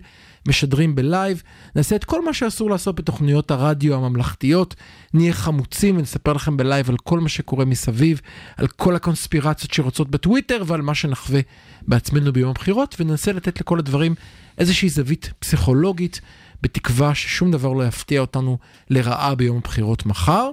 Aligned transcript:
משדרים 0.49 0.95
ב 0.95 1.03
live, 1.03 1.43
נעשה 1.77 1.97
את 1.97 2.05
כל 2.05 2.25
מה 2.25 2.33
שאסור 2.33 2.71
לעשות 2.71 2.95
בתוכניות 2.95 3.51
הרדיו 3.51 3.95
הממלכתיות, 3.95 4.75
נהיה 5.15 5.33
חמוצים 5.33 5.97
ונספר 5.97 6.33
לכם 6.33 6.57
בלייב 6.57 6.91
על 6.91 6.97
כל 7.05 7.21
מה 7.21 7.29
שקורה 7.29 7.65
מסביב, 7.65 8.21
על 8.57 8.67
כל 8.67 8.97
הקונספירציות 8.97 9.75
שרצות 9.75 10.11
בטוויטר 10.11 10.63
ועל 10.67 10.83
מה 10.83 10.95
שנחווה 10.95 11.41
בעצמנו 11.83 12.33
ביום 12.33 12.51
הבחירות, 12.51 12.97
וננסה 13.01 13.33
לתת 13.33 13.61
לכל 13.61 13.79
הדברים 13.79 14.15
איזושהי 14.59 14.89
זווית 14.89 15.33
פסיכולוגית, 15.39 16.21
בתקווה 16.63 17.15
ששום 17.15 17.51
דבר 17.51 17.73
לא 17.73 17.87
יפתיע 17.87 18.21
אותנו 18.21 18.59
לרעה 18.91 19.35
ביום 19.35 19.57
הבחירות 19.57 20.07
מחר. 20.07 20.51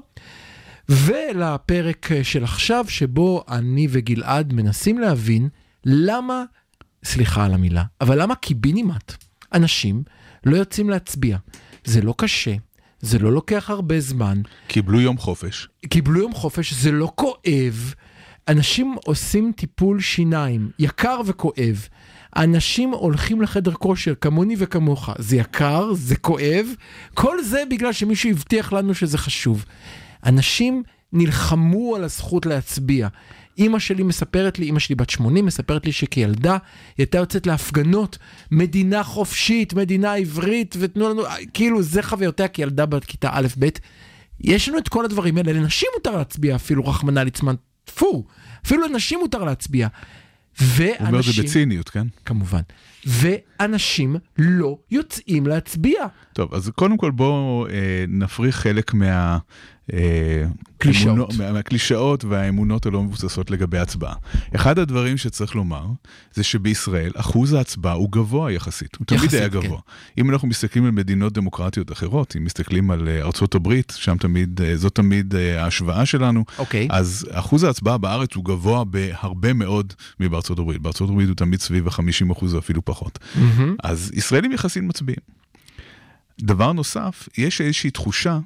ולפרק 0.90 2.10
של 2.24 2.44
עכשיו, 2.44 2.86
שבו 2.90 3.44
אני 3.50 3.88
וגלעד 3.90 4.54
מנסים 4.54 5.00
להבין 5.00 5.50
למה, 5.86 6.44
סליחה 7.04 7.46
על 7.46 7.54
המילה, 7.54 7.84
אבל 8.02 8.22
למה 8.22 8.36
קיבינימט? 8.36 9.31
אנשים 9.54 10.04
לא 10.46 10.58
יוצאים 10.58 10.90
להצביע. 10.90 11.38
זה 11.84 12.02
לא 12.02 12.14
קשה, 12.18 12.56
זה 13.00 13.20
לא 13.20 13.32
לוקח 13.32 13.70
הרבה 13.70 14.00
זמן. 14.00 14.42
קיבלו 14.68 15.02
יום 15.02 15.18
חופש. 15.18 15.68
קיבלו 15.90 16.20
יום 16.20 16.34
חופש, 16.34 16.74
זה 16.74 16.92
לא 16.92 17.12
כואב. 17.16 17.94
אנשים 18.48 18.96
עושים 19.06 19.52
טיפול 19.56 20.00
שיניים, 20.00 20.70
יקר 20.80 21.22
וכואב. 21.26 21.88
אנשים 22.36 22.90
הולכים 22.90 23.42
לחדר 23.42 23.72
כושר, 23.72 24.14
כמוני 24.22 24.56
וכמוך, 24.58 25.10
זה 25.18 25.36
יקר, 25.36 25.94
זה 25.94 26.16
כואב, 26.16 26.68
כל 27.14 27.44
זה 27.44 27.64
בגלל 27.70 27.94
שמישהו 27.94 28.30
הבטיח 28.30 28.74
לנו 28.74 28.94
שזה 28.94 29.18
חשוב. 29.18 29.66
אנשים 30.26 30.84
נלחמו 31.14 31.96
על 31.96 32.04
הזכות 32.04 32.46
להצביע. 32.46 33.08
אימא 33.58 33.80
שלי 33.80 34.04
מספרת 34.04 34.60
לי, 34.60 34.66
אימא 34.66 34.80
שלי 34.80 34.96
בת 34.96 35.10
80, 35.10 35.46
מספרת 35.46 35.86
לי 35.86 35.92
שכילדה 35.92 36.52
היא 36.52 36.60
הייתה 36.98 37.18
יוצאת 37.18 37.48
להפגנות, 37.48 38.18
מדינה 38.52 39.04
חופשית, 39.04 39.74
מדינה 39.74 40.14
עברית, 40.14 40.76
ותנו 40.80 41.10
לנו, 41.10 41.24
כאילו 41.54 41.84
זה 41.84 42.04
חוויותיה 42.04 42.48
כילדה 42.48 42.86
בכיתה 42.86 43.30
א'-ב'. 43.32 43.68
יש 44.40 44.70
לנו 44.70 44.78
את 44.78 44.90
כל 44.90 45.06
הדברים 45.06 45.38
האלה, 45.38 45.54
לנשים 45.54 45.90
מותר 45.96 46.18
להצביע 46.18 46.56
אפילו, 46.56 46.86
רחמנא 46.86 47.20
ליצמן, 47.20 47.56
טפו, 47.86 48.26
אפילו 48.66 48.88
לנשים 48.88 49.20
מותר 49.20 49.44
להצביע. 49.44 49.88
ואנשים... 50.60 50.96
הוא 51.00 51.08
אומר 51.08 51.20
את 51.20 51.24
זה 51.24 51.44
בציניות, 51.44 51.90
כן? 51.90 52.08
כמובן. 52.26 52.62
ואנשים 53.06 54.16
לא 54.38 54.78
יוצאים 54.92 55.48
להצביע. 55.48 56.06
טוב, 56.34 56.54
אז 56.54 56.72
קודם 56.76 56.98
כל 56.98 57.12
בואו 57.12 57.68
אה, 57.68 58.06
נפריך 58.08 58.56
חלק 58.56 58.94
מה... 58.94 59.38
קלישאות. 60.78 61.34
מהקלישאות 61.54 62.26
והאמונות 62.26 62.86
הלא 62.86 63.04
מבוססות 63.04 63.52
לגבי 63.52 63.78
הצבעה. 63.78 64.14
אחד 64.56 64.80
הדברים 64.80 65.18
שצריך 65.18 65.56
לומר, 65.56 65.86
זה 66.34 66.44
שבישראל 66.44 67.12
אחוז 67.16 67.54
ההצבעה 67.54 67.94
הוא 67.94 68.12
גבוה 68.12 68.52
יחסית, 68.52 68.96
הוא 68.96 69.06
תמיד 69.08 69.36
היה 69.36 69.48
גבוה. 69.48 69.80
כן. 69.80 70.22
אם 70.22 70.30
אנחנו 70.30 70.48
מסתכלים 70.48 70.86
על 70.86 70.92
מדינות 70.92 71.34
דמוקרטיות 71.34 71.92
אחרות, 71.92 72.36
אם 72.38 72.44
מסתכלים 72.44 72.92
על 72.92 73.10
ארצות 73.10 73.56
הברית, 73.56 73.94
שם 73.98 74.18
תמיד, 74.18 74.62
זאת 74.76 74.96
תמיד 74.96 75.36
ההשוואה 75.36 76.06
שלנו. 76.06 76.44
אוקיי. 76.58 76.88
אז 76.92 77.28
אחוז 77.32 77.64
ההצבעה 77.64 77.98
בארץ 77.98 78.36
הוא 78.36 78.46
גבוה 78.46 78.84
בהרבה 78.84 79.54
מאוד 79.54 79.94
מבארצות 80.20 80.60
הברית. 80.60 80.82
בארצות 80.82 81.10
הברית 81.10 81.28
הוא 81.28 81.36
תמיד 81.36 81.60
סביב 81.60 81.88
ה-50 81.88 82.32
אחוז 82.32 82.54
ואפילו 82.54 82.86
פחות. 82.86 83.20
Mm-hmm. 83.22 83.62
אז 83.84 84.12
ישראלים 84.14 84.52
יחסית 84.52 84.84
מצביעים. 84.84 85.22
דבר 86.42 86.72
נוסף, 86.72 87.30
יש 87.38 87.62
איזושהי 87.62 87.92
תחושה 87.92 88.40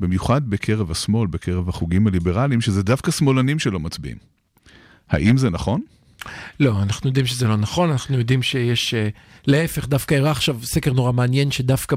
במיוחד 0.00 0.50
בקרב 0.50 0.90
השמאל, 0.90 1.26
בקרב 1.26 1.68
החוגים 1.68 2.06
הליברליים, 2.06 2.60
שזה 2.60 2.82
דווקא 2.82 3.10
שמאלנים 3.10 3.58
שלא 3.58 3.80
מצביעים. 3.80 4.16
האם 5.08 5.36
זה 5.36 5.50
נכון? 5.50 5.80
לא, 6.60 6.82
אנחנו 6.82 7.08
יודעים 7.08 7.26
שזה 7.26 7.48
לא 7.48 7.56
נכון, 7.56 7.90
אנחנו 7.90 8.18
יודעים 8.18 8.42
שיש, 8.42 8.94
uh, 8.94 8.96
להפך, 9.46 9.88
דווקא 9.88 10.14
הראה 10.14 10.30
עכשיו 10.30 10.56
סקר 10.62 10.92
נורא 10.92 11.12
מעניין, 11.12 11.50
שדווקא 11.50 11.96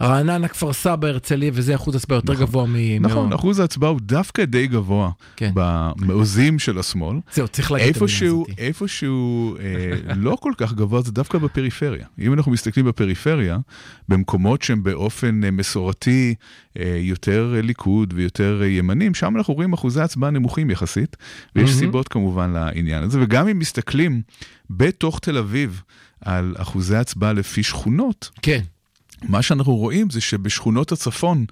ברעננה, 0.00 0.48
כפר 0.48 0.72
סבא, 0.72 1.08
הרצליה, 1.08 1.50
וזה 1.54 1.74
אחוז 1.74 1.94
הצבעה 1.94 2.16
יותר 2.16 2.32
נכון, 2.32 2.46
גבוה 2.46 2.66
מ... 2.66 2.76
נכון, 3.00 3.28
מ... 3.28 3.32
אחוז 3.32 3.58
ההצבעה 3.58 3.90
הוא 3.90 4.00
דווקא 4.02 4.44
די 4.44 4.66
גבוה 4.66 5.10
כן. 5.36 5.50
במעוזים 5.54 6.58
של 6.58 6.78
השמאל. 6.78 7.16
זהו, 7.34 7.48
צריך 7.48 7.72
להגיד 7.72 7.96
את 7.96 8.02
המילה 8.02 8.26
הזאת. 8.26 8.46
איפשהו 8.58 9.56
אה, 9.56 10.14
לא 10.26 10.36
כל 10.40 10.52
כך 10.56 10.72
גבוה, 10.72 11.00
זה 11.02 11.12
דווקא 11.12 11.38
בפריפריה. 11.38 12.06
אם 12.18 12.32
אנחנו 12.32 12.52
מסתכלים 12.52 12.86
בפריפריה, 12.86 13.58
במקומות 14.08 14.62
שהם 14.62 14.82
באופן 14.82 15.44
אה, 15.44 15.50
מסורתי 15.50 16.34
אה, 16.78 16.96
יותר 17.00 17.54
ליכוד 17.62 18.14
ויותר 18.16 18.60
אה, 18.62 18.66
ימנים, 18.66 19.14
שם 19.14 19.36
אנחנו 19.36 19.54
רואים 19.54 19.72
אחוזי 19.72 20.00
הצבעה 20.00 20.30
נמוכים 20.30 20.70
יחסית, 20.70 21.16
ויש 21.56 21.70
mm-hmm. 21.70 21.72
סיבות 21.72 22.08
כמובן 22.08 22.50
לעניין 22.50 23.02
הזה, 23.02 23.18
וגם 23.22 23.48
אם 23.48 23.58
מסתכלים 23.62 24.22
בתוך 24.70 25.18
תל 25.18 25.38
אביב 25.38 25.82
על 26.20 26.54
אחוזי 26.58 26.96
הצבעה 26.96 27.32
לפי 27.32 27.62
שכונות, 27.62 28.30
כן. 28.42 28.60
מה 29.22 29.42
שאנחנו 29.42 29.76
רואים 29.76 30.10
זה 30.10 30.20
שבשכונות 30.20 30.92
הצפון 30.92 31.44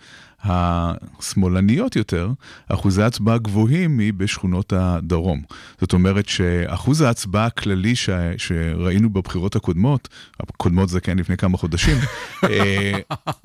השמאלניות 0.45 1.97
יותר, 1.97 2.31
אחוזי 2.69 3.03
ההצבעה 3.03 3.39
גבוהים 3.39 3.97
מבשכונות 3.97 4.73
הדרום. 4.73 5.43
זאת 5.81 5.93
אומרת 5.93 6.29
שאחוז 6.29 7.01
ההצבעה 7.01 7.47
הכללי 7.47 7.97
ש... 7.97 8.11
שראינו 8.37 9.11
בבחירות 9.11 9.57
הקודמות, 9.57 10.09
הקודמות 10.41 10.89
זה 10.89 11.01
כן 11.01 11.19
לפני 11.19 11.37
כמה 11.37 11.59
חודשים, 11.59 11.97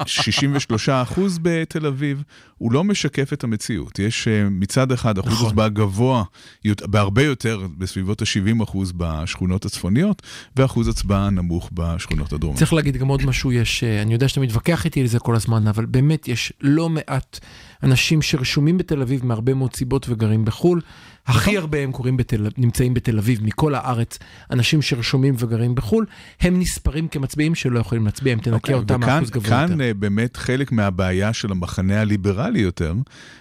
63 0.05 0.89
אה, 0.89 1.01
אחוז 1.01 1.39
בתל 1.41 1.85
אביב, 1.85 2.23
הוא 2.57 2.72
לא 2.72 2.84
משקף 2.84 3.34
את 3.34 3.44
המציאות. 3.44 4.00
יש 4.00 4.28
אה, 4.28 4.50
מצד 4.50 4.91
אחד 4.91 5.17
אחוז 5.17 5.34
נכון. 5.34 5.47
הצבעה 5.47 5.69
גבוה 5.69 6.23
בהרבה 6.66 7.23
יותר, 7.23 7.67
בסביבות 7.78 8.22
ה-70 8.22 8.63
אחוז 8.63 8.91
בשכונות 8.97 9.66
הצפוניות, 9.66 10.22
ואחוז 10.55 10.87
הצבעה 10.87 11.29
נמוך 11.29 11.69
בשכונות 11.73 12.34
הדרומיות. 12.34 12.59
צריך 12.59 12.73
להגיד 12.73 12.97
גם 12.97 13.08
עוד 13.08 13.25
משהו, 13.25 13.52
יש, 13.52 13.84
אה, 13.84 14.02
אני 14.02 14.14
יודע 14.14 14.28
שאתה 14.28 14.41
מתווכח 14.41 14.85
איתי 14.85 15.02
על 15.02 15.08
זה 15.08 15.19
כל 15.19 15.35
הזמן, 15.35 15.67
אבל 15.67 15.85
באמת 15.85 16.28
יש 16.28 16.53
לא 16.61 16.84
לא 16.85 16.90
מעט 16.90 17.40
אנשים 17.84 18.22
שרשומים 18.22 18.78
בתל 18.78 19.02
אביב 19.02 19.26
מהרבה 19.26 19.53
מאוד 19.53 19.76
סיבות 19.76 20.05
וגרים 20.09 20.46
בחו"ל. 20.46 20.82
הכי 21.28 21.52
נכון. 21.52 21.61
הרבה 21.61 21.78
הם 21.79 21.91
קוראים 21.91 22.17
בתל, 22.17 22.47
נמצאים 22.58 22.93
בתל 22.93 23.17
אביב 23.17 23.43
מכל 23.43 23.76
הארץ, 23.76 24.20
אנשים 24.52 24.82
שרשומים 24.82 25.35
וגרים 25.37 25.76
בחו"ל, 25.76 26.05
הם 26.41 26.59
נספרים 26.59 27.08
כמצביעים 27.08 27.55
שלא 27.55 27.79
יכולים 27.79 28.05
להצביע, 28.05 28.34
אם 28.34 28.40
תנקה 28.40 28.49
okay, 28.49 28.55
אוקיי, 28.55 28.76
אותם 28.76 28.99
מאחוז 28.99 29.29
גבוה 29.29 29.49
כאן 29.49 29.61
יותר. 29.61 29.73
כאן 29.73 29.82
אה, 29.82 29.93
באמת 29.93 30.37
חלק 30.37 30.72
מהבעיה 30.72 31.34
של 31.34 31.52
המחנה 31.52 32.02
הליברלי 32.02 32.59
יותר, 32.59 32.93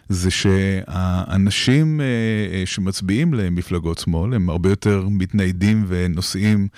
זה 0.09 0.31
שהאנשים 0.31 2.01
אה, 2.01 2.07
אה, 2.53 2.63
שמצביעים 2.67 3.35
למפלגות 3.35 3.99
שמאל, 3.99 4.35
הם 4.35 4.51
הרבה 4.51 4.69
יותר 4.69 5.07
מתניידים 5.11 5.85
ונוסעים, 5.89 6.69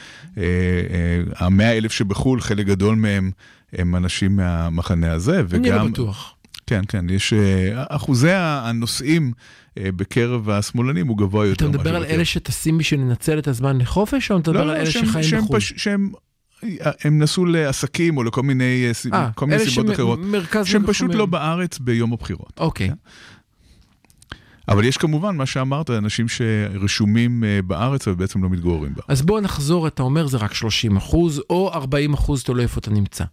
המאה 1.37 1.77
אלף 1.77 1.93
שבחו"ל, 1.93 2.41
חלק 2.41 2.67
גדול 2.67 2.95
מהם 2.97 3.31
הם 3.73 3.97
אנשים 3.97 4.37
מהמחנה 4.37 5.12
הזה, 5.12 5.43
וגם... 5.49 5.73
אני 5.73 5.85
לא 5.85 5.91
בטוח. 5.91 6.36
כן, 6.67 6.83
כן, 6.89 7.11
יש 7.11 7.33
אה, 7.33 7.85
אחוזי 7.89 8.31
הנוסעים 8.33 9.33
אה, 9.79 9.93
בקרב 9.93 10.51
השמאלנים 10.51 11.07
הוא 11.07 11.19
גבוה 11.19 11.47
יותר. 11.47 11.67
אתה 11.67 11.79
מדבר 11.79 11.97
על 11.97 12.05
אלה 12.05 12.25
שטסים 12.25 12.79
בשביל 12.79 13.01
לנצל 13.01 13.39
את 13.39 13.49
הזמן 13.49 13.79
לחופש, 13.79 14.31
או 14.31 14.39
אתה 14.39 14.51
מדבר 14.51 14.65
לא, 14.65 14.67
לא, 14.67 14.73
על 14.73 14.81
אלה 14.81 14.91
שחיים 14.91 15.39
בחו"ל? 15.39 15.61
שהם 15.61 16.11
הם 17.05 17.19
נסעו 17.19 17.47
לעסקים 17.47 18.17
או 18.17 18.23
לכל 18.23 18.43
מיני, 18.43 18.89
סיב- 18.93 19.15
אה, 19.15 19.31
כל 19.35 19.47
מיני 19.47 19.65
סיבות 19.65 19.91
אחרות, 19.91 20.19
שהם 20.65 20.87
פשוט. 20.87 21.15
לא 21.15 21.27
בארץ 21.27 21.79
ביום 21.79 22.13
הבחירות. 22.13 22.53
אוקיי. 22.59 22.91
אבל 24.69 24.85
יש 24.85 24.97
כמובן, 24.97 25.37
מה 25.37 25.47
שאמרת, 25.47 25.91
אנשים 25.91 26.27
שרשומים 26.29 27.45
בארץ 27.67 28.09
אבל 28.09 28.17
בעצם 28.17 28.43
לא 28.43 28.51
מתגוררים 28.51 28.95
בה. 28.95 29.03
אז 29.09 29.23
בוא 29.23 29.41
נחזור, 29.41 29.87
אתה 29.87 30.03
אומר 30.03 30.27
זה 30.27 30.37
רק 30.37 30.55
30 30.55 30.97
אחוז, 30.97 31.43
או 31.51 31.71
40 31.75 32.15
אחוז, 32.15 32.43
תלוי 32.43 32.62
איפה 32.62 32.79
אתה 32.81 32.91
נמצא. 32.91 33.25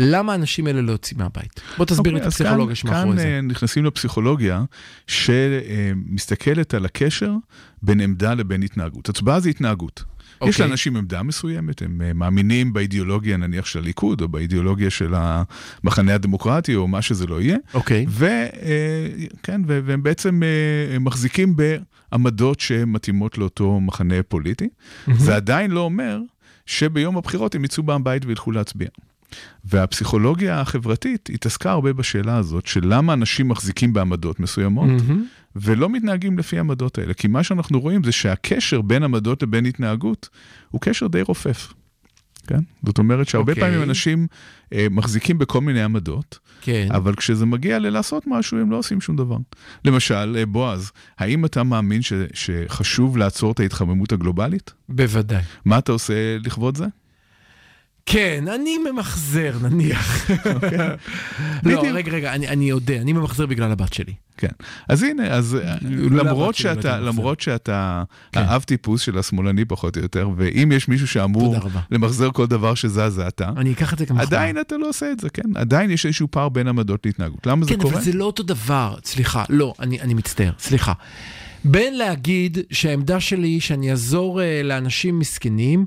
למה 0.00 0.32
האנשים 0.32 0.66
האלה 0.66 0.82
לא 0.82 0.92
יוצאים 0.92 1.18
מהבית? 1.18 1.60
בוא 1.76 1.84
תסביר 1.84 2.12
לי 2.12 2.20
את 2.20 2.26
אוקיי, 2.26 2.38
כאן- 2.38 2.46
הפסיכולוגיה 2.46 2.74
שמאחורי 2.74 3.04
כאן 3.16 3.18
זה. 3.18 3.24
אה, 3.28 3.40
נכנסים 3.40 3.84
לפסיכולוגיה 3.84 4.64
שמסתכלת 5.06 6.74
על 6.74 6.84
הקשר 6.84 7.32
בין 7.82 8.00
עמדה 8.00 8.34
לבין 8.34 8.62
התנהגות. 8.62 9.08
הצבעה 9.08 9.40
זה 9.40 9.48
התנהגות. 9.48 10.04
יש 10.42 10.48
אוקיי. 10.54 10.66
לאנשים 10.66 10.96
עמדה 10.96 11.22
מסוימת, 11.22 11.82
הם 11.82 12.02
אה, 12.04 12.12
מאמינים 12.12 12.72
באידיאולוגיה 12.72 13.36
נניח 13.36 13.66
של 13.66 13.78
הליכוד, 13.78 14.20
או 14.20 14.28
באידיאולוגיה 14.28 14.90
של 14.90 15.14
המחנה 15.16 16.14
הדמוקרטי, 16.14 16.74
או 16.74 16.88
מה 16.88 17.02
שזה 17.02 17.26
לא 17.26 17.40
יהיה. 17.40 17.56
אוקיי. 17.74 18.06
וכן, 18.08 19.60
והם 19.66 20.02
בעצם 20.02 20.40
אה, 20.42 20.98
מחזיקים 20.98 21.54
בעמדות 22.10 22.60
שמתאימות 22.60 23.38
לאותו 23.38 23.80
מחנה 23.80 24.22
פוליטי. 24.28 24.68
זה 25.16 25.36
עדיין 25.36 25.70
לא 25.70 25.80
אומר 25.80 26.20
שביום 26.66 27.16
הבחירות 27.16 27.54
הם 27.54 27.64
יצאו 27.64 27.82
מהבית 27.82 28.24
וילכו 28.24 28.52
להצביע. 28.52 28.88
והפסיכולוגיה 29.64 30.60
החברתית 30.60 31.30
התעסקה 31.34 31.70
הרבה 31.70 31.92
בשאלה 31.92 32.36
הזאת 32.36 32.66
של 32.66 32.80
למה 32.84 33.12
אנשים 33.12 33.48
מחזיקים 33.48 33.92
בעמדות 33.92 34.40
מסוימות 34.40 34.88
מהמם. 34.88 35.24
ולא 35.56 35.88
מתנהגים 35.88 36.38
לפי 36.38 36.56
העמדות 36.56 36.98
האלה. 36.98 37.14
כי 37.14 37.28
מה 37.28 37.42
שאנחנו 37.42 37.80
רואים 37.80 38.04
זה 38.04 38.12
שהקשר 38.12 38.80
בין 38.80 39.02
עמדות 39.02 39.42
לבין 39.42 39.66
התנהגות 39.66 40.28
הוא 40.70 40.80
קשר 40.80 41.06
די 41.06 41.22
רופף. 41.22 41.74
כן? 42.46 42.58
זאת 42.86 42.98
אומרת 42.98 43.28
שהרבה 43.28 43.52
אוקיי. 43.52 43.64
פעמים 43.64 43.82
אנשים 43.82 44.26
אה, 44.72 44.86
מחזיקים 44.90 45.38
בכל 45.38 45.60
מיני 45.60 45.82
עמדות, 45.82 46.38
כן. 46.60 46.88
אבל 46.90 47.14
כשזה 47.14 47.46
מגיע 47.46 47.78
ללעשות 47.78 48.24
משהו, 48.26 48.58
הם 48.58 48.70
לא 48.70 48.76
עושים 48.76 49.00
שום 49.00 49.16
דבר. 49.16 49.36
למשל, 49.84 50.36
אה, 50.38 50.46
בועז, 50.46 50.92
האם 51.18 51.44
אתה 51.44 51.62
מאמין 51.62 52.02
ש, 52.02 52.12
שחשוב 52.34 53.16
לעצור 53.16 53.52
את 53.52 53.60
ההתחממות 53.60 54.12
הגלובלית? 54.12 54.72
בוודאי. 54.88 55.42
מה 55.64 55.78
אתה 55.78 55.92
עושה 55.92 56.38
לכבוד 56.38 56.76
זה? 56.76 56.86
כן, 58.10 58.44
אני 58.54 58.78
ממחזר 58.78 59.52
נניח. 59.62 60.30
לא, 60.30 60.54
בדיוק. 61.62 61.84
רגע, 61.84 62.12
רגע, 62.12 62.34
אני 62.34 62.70
יודע, 62.70 63.00
אני 63.00 63.12
ממחזר 63.12 63.46
בגלל 63.46 63.72
הבת 63.72 63.92
שלי. 63.92 64.12
כן. 64.36 64.48
אז 64.88 65.02
הנה, 65.02 65.26
אז 65.26 65.54
אה, 65.62 65.74
לא 65.82 66.24
למרות 66.24 66.46
לא 66.46 66.52
שאתה, 66.52 67.00
למרות 67.00 67.40
שאתה 67.40 68.02
כן. 68.32 68.40
האב 68.40 68.62
טיפוס 68.62 69.00
של 69.00 69.18
השמאלני 69.18 69.64
פחות 69.64 69.96
או 69.96 70.02
יותר, 70.02 70.28
ואם 70.36 70.72
יש 70.72 70.88
מישהו 70.88 71.08
שאמור. 71.08 71.56
למחזר 71.90 72.30
כל 72.30 72.46
דבר 72.46 72.74
שזז 72.74 73.02
זה 73.08 73.28
אתה, 73.28 73.50
אני 73.56 73.72
אקח 73.72 73.92
את 73.92 73.98
זה 73.98 74.06
כמחמאה. 74.06 74.26
עדיין 74.26 74.60
אתה 74.60 74.76
לא 74.76 74.88
עושה 74.88 75.12
את 75.12 75.20
זה, 75.20 75.30
כן? 75.30 75.42
עדיין 75.54 75.90
יש 75.90 76.06
איזשהו 76.06 76.28
פער 76.30 76.48
בין 76.48 76.68
עמדות 76.68 77.06
להתנהגות. 77.06 77.46
למה 77.46 77.64
זה 77.64 77.70
כן, 77.70 77.80
קורה? 77.80 77.94
אבל 77.94 78.02
זה 78.02 78.12
לא 78.12 78.24
אותו 78.24 78.42
דבר. 78.42 78.94
סליחה, 79.04 79.44
לא, 79.48 79.74
אני, 79.80 80.14
מצטער, 80.14 80.50
סליחה. 80.58 80.92
בין 81.64 81.98
להגיד 81.98 82.58
שהעמדה 82.70 83.20
שלי 83.20 83.48
היא 83.48 83.60
שאני 83.60 83.90
אעזור 83.90 84.42
אה, 84.42 84.62
לאנשים 84.64 85.18
מסכנים, 85.18 85.86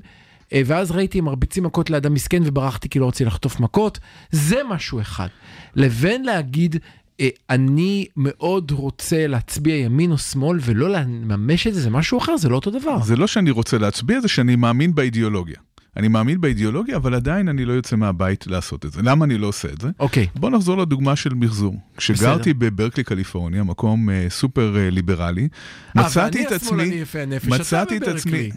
ואז 0.66 0.90
ראיתי 0.90 1.20
מרביצים 1.20 1.64
מכות 1.64 1.90
לאדם 1.90 2.14
מסכן 2.14 2.42
וברחתי 2.44 2.88
כי 2.88 2.98
לא 2.98 3.08
רציתי 3.08 3.24
לחטוף 3.24 3.60
מכות, 3.60 3.98
זה 4.30 4.56
משהו 4.70 5.00
אחד. 5.00 5.28
לבין 5.74 6.24
להגיד, 6.24 6.76
אה, 7.20 7.28
אני 7.50 8.06
מאוד 8.16 8.70
רוצה 8.70 9.26
להצביע 9.26 9.76
ימין 9.76 10.12
או 10.12 10.18
שמאל 10.18 10.58
ולא 10.62 10.88
לממש 10.90 11.66
את 11.66 11.74
זה, 11.74 11.80
זה 11.80 11.90
משהו 11.90 12.18
אחר, 12.18 12.36
זה 12.36 12.48
לא 12.48 12.54
אותו 12.54 12.70
דבר. 12.70 13.02
זה 13.02 13.16
לא 13.16 13.26
שאני 13.26 13.50
רוצה 13.50 13.78
להצביע, 13.78 14.20
זה 14.20 14.28
שאני 14.28 14.56
מאמין 14.56 14.94
באידיאולוגיה. 14.94 15.56
אני 15.96 16.08
מאמין 16.08 16.40
באידיאולוגיה, 16.40 16.96
אבל 16.96 17.14
עדיין 17.14 17.48
אני 17.48 17.64
לא 17.64 17.72
יוצא 17.72 17.96
מהבית 17.96 18.46
לעשות 18.46 18.86
את 18.86 18.92
זה. 18.92 19.02
למה 19.02 19.24
אני 19.24 19.38
לא 19.38 19.46
עושה 19.46 19.68
את 19.68 19.80
זה? 19.80 19.88
אוקיי, 20.00 20.26
בוא 20.34 20.50
נחזור 20.50 20.78
לדוגמה 20.78 21.16
של 21.16 21.34
מחזור. 21.34 21.76
כשגרתי 21.96 22.54
בברקלי, 22.54 23.04
קליפורניה, 23.04 23.64
מקום 23.64 24.10
אה, 24.10 24.26
סופר 24.28 24.76
אה, 24.76 24.90
ליברלי, 24.90 25.48
מצאתי 25.94 26.42
את 26.42 26.46
ואני 26.46 26.56
השמאלני 26.56 26.84
עצמי... 26.88 26.94
יפה 27.00 27.18
הנפש, 27.18 27.48
מצאתי 27.48 27.96
אתה 27.96 28.10
את 28.10 28.16
עצמי. 28.16 28.50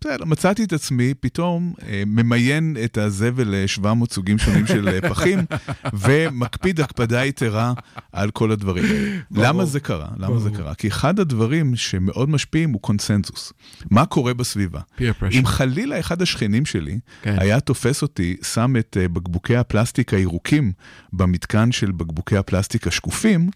בסדר, 0.00 0.24
מצאתי 0.24 0.64
את 0.64 0.72
עצמי 0.72 1.14
פתאום 1.14 1.74
אה, 1.88 2.02
ממיין 2.06 2.76
את 2.84 2.98
הזבל 2.98 3.48
ל-700 3.48 4.12
סוגים 4.12 4.38
שונים 4.38 4.66
של 4.66 4.88
אה, 4.88 5.08
פחים, 5.08 5.38
ומקפיד 6.02 6.80
הקפדה 6.80 7.24
יתרה 7.24 7.72
על 8.12 8.30
כל 8.30 8.50
הדברים. 8.50 8.84
למה 9.30 9.64
זה 9.64 9.80
קרה? 9.80 10.08
למה 10.18 10.38
זה 10.38 10.50
קרה? 10.50 10.74
כי 10.74 10.88
אחד 10.88 11.20
הדברים 11.20 11.76
שמאוד 11.76 12.30
משפיעים 12.30 12.70
הוא 12.70 12.80
קונסנזוס. 12.80 13.52
מה 13.90 14.06
קורה 14.06 14.34
בסביבה? 14.34 14.80
אם 15.32 15.46
חלילה 15.46 16.00
אחד 16.00 16.22
השכנים 16.22 16.66
שלי 16.78 16.98
כן. 17.22 17.36
היה 17.38 17.60
תופס 17.60 18.02
אותי, 18.02 18.36
שם 18.42 18.74
את 18.78 18.96
אה, 19.00 19.08
בקבוקי 19.08 19.56
הפלסטיק 19.56 20.14
הירוקים 20.14 20.72
במתקן 21.12 21.72
של 21.72 21.90
בקבוקי 21.90 22.36
הפלסטיק 22.36 22.86
השקופים, 22.86 23.50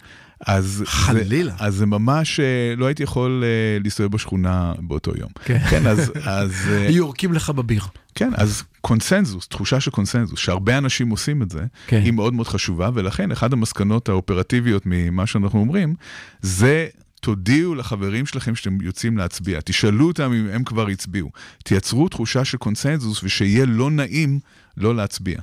אז 0.47 0.83
חלילה. 0.87 1.53
זה, 1.59 1.65
אז 1.65 1.75
זה 1.75 1.87
ממש, 1.87 2.41
אה, 2.41 2.75
לא 2.77 2.87
הייתי 2.87 3.03
יכול 3.03 3.45
אה, 3.45 3.79
להסתובב 3.85 4.13
בשכונה 4.13 4.73
באותו 4.79 5.13
יום. 5.19 5.31
כן. 5.45 5.59
כן, 5.71 5.87
אז, 5.87 6.13
אז, 6.25 6.53
אה, 6.71 6.87
יורקים 7.01 7.33
לך 7.33 7.51
בביר. 7.51 7.83
כן, 8.15 8.31
אז 8.37 8.63
קונסנזוס, 8.81 9.49
תחושה 9.49 9.81
של 9.81 9.91
קונסנזוס, 9.91 10.39
שהרבה 10.39 10.79
אנשים 10.79 11.11
עושים 11.11 11.43
את 11.43 11.51
זה, 11.51 11.65
כן. 11.87 12.01
היא 12.05 12.13
מאוד 12.13 12.35
מאוד 12.35 12.49
חשובה, 12.49 12.91
ולכן 12.95 13.33
אחת 13.33 13.53
המסקנות 13.53 14.09
האופרטיביות 14.09 14.83
ממה 14.87 15.27
שאנחנו 15.27 15.61
אומרים, 15.61 15.95
זה 16.43 16.87
תודיעו 17.27 17.75
לחברים 17.75 18.27
שלכם 18.27 18.55
שאתם 18.55 18.81
יוצאים 18.81 19.19
להצביע, 19.19 19.61
תשאלו 19.65 20.07
אותם 20.07 20.33
אם 20.33 20.49
הם 20.53 20.65
כבר 20.65 20.89
הצביעו, 20.89 21.31
תייצרו 21.65 22.09
תחושה 22.09 22.45
של 22.45 22.57
קונסנזוס 22.59 23.23
ושיהיה 23.23 23.67
לא 23.67 23.91
נעים 23.91 24.41
לא 24.77 24.97
להצביע. 24.97 25.41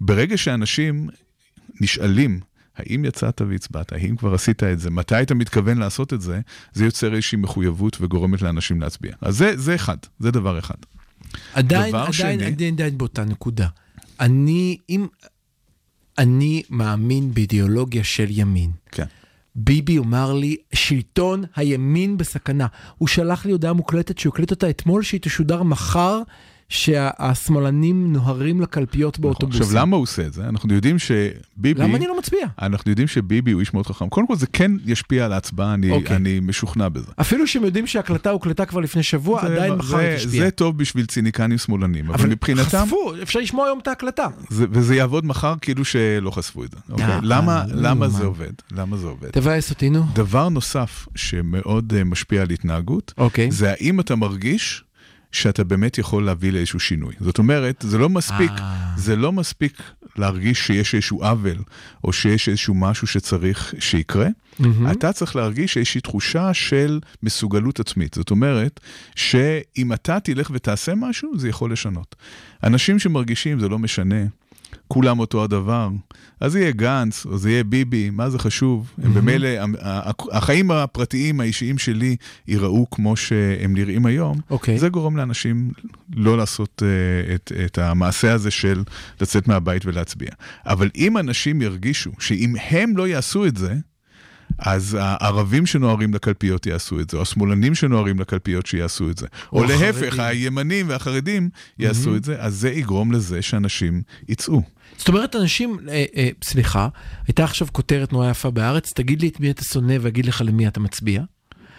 ברגע 0.00 0.36
שאנשים 0.36 1.08
נשאלים, 1.80 2.40
האם 2.76 3.04
יצאת 3.04 3.40
והצבעת, 3.48 3.92
האם 3.92 4.16
כבר 4.16 4.34
עשית 4.34 4.62
את 4.62 4.80
זה, 4.80 4.90
מתי 4.90 5.22
אתה 5.22 5.34
מתכוון 5.34 5.78
לעשות 5.78 6.12
את 6.12 6.20
זה, 6.20 6.40
זה 6.72 6.84
יוצר 6.84 7.14
איזושהי 7.14 7.38
מחויבות 7.38 7.96
וגורמת 8.00 8.42
לאנשים 8.42 8.80
להצביע. 8.80 9.12
אז 9.20 9.36
זה, 9.36 9.52
זה 9.56 9.74
אחד, 9.74 9.96
זה 10.18 10.30
דבר 10.30 10.58
אחד. 10.58 10.74
עדיין, 11.54 11.88
דבר 11.88 11.98
עדיין, 11.98 12.12
שני- 12.12 12.46
עדיין, 12.46 12.74
עדיין 12.74 12.98
באותה 12.98 13.24
נקודה. 13.24 13.68
אני, 14.20 14.78
אם, 14.88 15.06
אני 16.18 16.62
מאמין 16.70 17.34
באידיאולוגיה 17.34 18.04
של 18.04 18.26
ימין. 18.28 18.70
כן. 18.92 19.04
ביבי 19.56 19.98
אמר 19.98 20.32
לי, 20.32 20.56
שלטון 20.72 21.44
הימין 21.56 22.16
בסכנה. 22.16 22.66
הוא 22.98 23.08
שלח 23.08 23.46
לי 23.46 23.52
הודעה 23.52 23.72
מוקלטת 23.72 24.18
שהוא 24.18 24.32
הקליט 24.32 24.50
אותה 24.50 24.70
אתמול, 24.70 25.02
שהיא 25.02 25.20
תשודר 25.20 25.62
מחר, 25.62 26.22
שהשמאלנים 26.68 28.12
נוהרים 28.12 28.60
לקלפיות 28.60 29.18
באוטובוסים. 29.18 29.62
עכשיו, 29.62 29.76
למה 29.80 29.96
הוא 29.96 30.02
עושה 30.02 30.26
את 30.26 30.32
זה? 30.32 30.48
אנחנו 30.48 30.74
יודעים 30.74 30.96
שביבי... 30.98 31.80
למה 31.82 31.96
אני 31.96 32.06
לא 32.06 32.18
מצביע? 32.18 32.46
אנחנו 32.62 32.90
יודעים 32.90 33.08
שביבי 33.08 33.50
הוא 33.52 33.60
איש 33.60 33.74
מאוד 33.74 33.86
חכם. 33.86 34.08
קודם 34.08 34.26
כל 34.26 34.36
זה 34.36 34.46
כן 34.46 34.72
ישפיע 34.86 35.24
על 35.24 35.32
ההצבעה, 35.32 35.74
אני, 35.74 35.90
אוקיי. 35.90 36.16
אני 36.16 36.40
משוכנע 36.40 36.88
בזה. 36.88 37.06
אפילו 37.20 37.46
שהם 37.46 37.64
יודעים 37.64 37.86
שההקלטה 37.86 38.30
הוקלטה 38.30 38.64
כבר 38.66 38.80
לפני 38.80 39.02
שבוע, 39.02 39.40
זה- 39.40 39.46
עדיין 39.54 39.72
מחר 39.72 39.96
היא 39.96 40.16
תשפיע. 40.16 40.44
זה 40.44 40.50
טוב 40.50 40.78
בשביל 40.78 41.06
ציניקנים 41.06 41.58
שמאלנים, 41.58 42.10
אבל, 42.10 42.28
מבחינתם, 42.28 42.62
חשפו, 42.84 43.12
אפשר 43.22 43.38
לשמוע 43.38 43.66
היום 43.66 43.78
את 43.78 43.88
ההקלטה. 43.88 44.26
זה, 44.50 44.66
וזה 44.70 44.94
יעבוד 44.94 45.26
מחר 45.26 45.54
כאילו 45.60 45.84
שלא 45.84 46.30
חשפו 46.30 46.64
את 46.64 46.70
זה. 46.70 46.76
אוקיי? 46.90 47.04
אה, 47.06 47.18
למה, 47.22 47.64
לא 47.68 47.74
למה 47.82 48.04
יאומן. 48.06 48.18
זה 48.18 48.24
עובד? 48.24 48.52
למה 48.72 48.96
זה 48.96 49.06
עובד? 49.06 49.30
תבאס 49.30 49.70
אותי, 49.70 49.90
נו. 49.90 50.02
דבר 50.14 50.48
נוסף 50.48 51.08
שמאוד 51.14 51.92
אה, 51.96 52.04
משפיע 52.04 52.42
על 52.42 52.50
התנהגות, 52.50 53.14
אוקיי. 53.18 53.50
זה 53.50 53.70
האם 53.70 54.00
אתה 54.00 54.16
מרגיש 54.16 54.84
שאתה 55.34 55.64
באמת 55.64 55.98
יכול 55.98 56.24
להביא 56.24 56.52
לאיזשהו 56.52 56.80
שינוי. 56.80 57.14
זאת 57.20 57.38
אומרת, 57.38 57.84
זה 57.88 57.98
לא 57.98 58.08
מספיק, 58.08 58.50
אה. 58.50 58.92
זה 58.96 59.16
לא 59.16 59.32
מספיק 59.32 59.82
להרגיש 60.16 60.66
שיש 60.66 60.94
איזשהו 60.94 61.24
עוול, 61.24 61.58
או 62.04 62.12
שיש 62.12 62.48
איזשהו 62.48 62.74
משהו 62.74 63.06
שצריך 63.06 63.74
שיקרה. 63.78 64.28
אתה 64.90 65.12
צריך 65.12 65.36
להרגיש 65.36 65.76
איזושהי 65.76 66.00
תחושה 66.00 66.54
של 66.54 67.00
מסוגלות 67.22 67.80
עצמית. 67.80 68.14
זאת 68.14 68.30
אומרת, 68.30 68.80
שאם 69.16 69.92
אתה 69.92 70.20
תלך 70.20 70.50
ותעשה 70.54 70.94
משהו, 70.94 71.38
זה 71.38 71.48
יכול 71.48 71.72
לשנות. 71.72 72.16
אנשים 72.62 72.98
שמרגישים, 72.98 73.60
זה 73.60 73.68
לא 73.68 73.78
משנה, 73.78 74.16
כולם 74.94 75.18
אותו 75.18 75.44
הדבר, 75.44 75.88
אז 76.40 76.52
זה 76.52 76.60
יהיה 76.60 76.70
גנץ, 76.70 77.26
או 77.26 77.38
זה 77.38 77.50
יהיה 77.50 77.64
ביבי, 77.64 78.10
מה 78.10 78.30
זה 78.30 78.38
חשוב? 78.38 78.90
הם 79.02 79.14
במילא, 79.14 79.48
החיים 80.32 80.70
הפרטיים, 80.70 81.40
האישיים 81.40 81.78
שלי, 81.78 82.16
ייראו 82.48 82.90
כמו 82.90 83.16
שהם 83.16 83.74
נראים 83.74 84.06
היום. 84.06 84.38
אוקיי. 84.50 84.78
זה 84.78 84.88
גורם 84.88 85.16
לאנשים 85.16 85.70
לא 86.16 86.36
לעשות 86.36 86.82
uh, 86.82 87.34
את, 87.34 87.52
את 87.64 87.78
המעשה 87.78 88.32
הזה 88.32 88.50
של 88.50 88.82
לצאת 89.20 89.48
מהבית 89.48 89.86
ולהצביע. 89.86 90.30
אבל 90.66 90.90
אם 90.96 91.18
אנשים 91.18 91.62
ירגישו 91.62 92.10
שאם 92.18 92.54
הם 92.70 92.96
לא 92.96 93.08
יעשו 93.08 93.46
את 93.46 93.56
זה, 93.56 93.74
אז 94.58 94.96
הערבים 95.00 95.66
שנוהרים 95.66 96.14
לקלפיות 96.14 96.66
יעשו 96.66 97.00
את 97.00 97.10
זה, 97.10 97.16
או 97.16 97.22
השמאלנים 97.22 97.74
שנוהרים 97.74 98.20
לקלפיות 98.20 98.66
שיעשו 98.66 99.10
את 99.10 99.18
זה. 99.18 99.26
או 99.52 99.58
או, 99.58 99.64
להפך. 99.64 100.18
הימנים 100.18 100.88
והחרדים 100.88 101.48
יעשו 101.78 102.16
את 102.16 102.24
זה, 102.24 102.36
אז 102.42 102.54
זה 102.54 102.70
יגרום 102.70 103.12
לזה 103.12 103.42
שאנשים 103.42 104.02
יצאו. 104.28 104.62
זאת 104.96 105.08
אומרת, 105.08 105.36
אנשים, 105.36 105.78
אה, 105.88 106.04
אה, 106.16 106.28
סליחה, 106.44 106.88
הייתה 107.26 107.44
עכשיו 107.44 107.68
כותרת 107.72 108.12
נורא 108.12 108.30
יפה 108.30 108.50
בארץ, 108.50 108.92
תגיד 108.92 109.22
לי 109.22 109.28
את 109.28 109.40
מי 109.40 109.50
אתה 109.50 109.64
שונא 109.64 109.96
ואגיד 110.00 110.26
לך 110.26 110.42
למי 110.44 110.68
אתה 110.68 110.80
מצביע. 110.80 111.22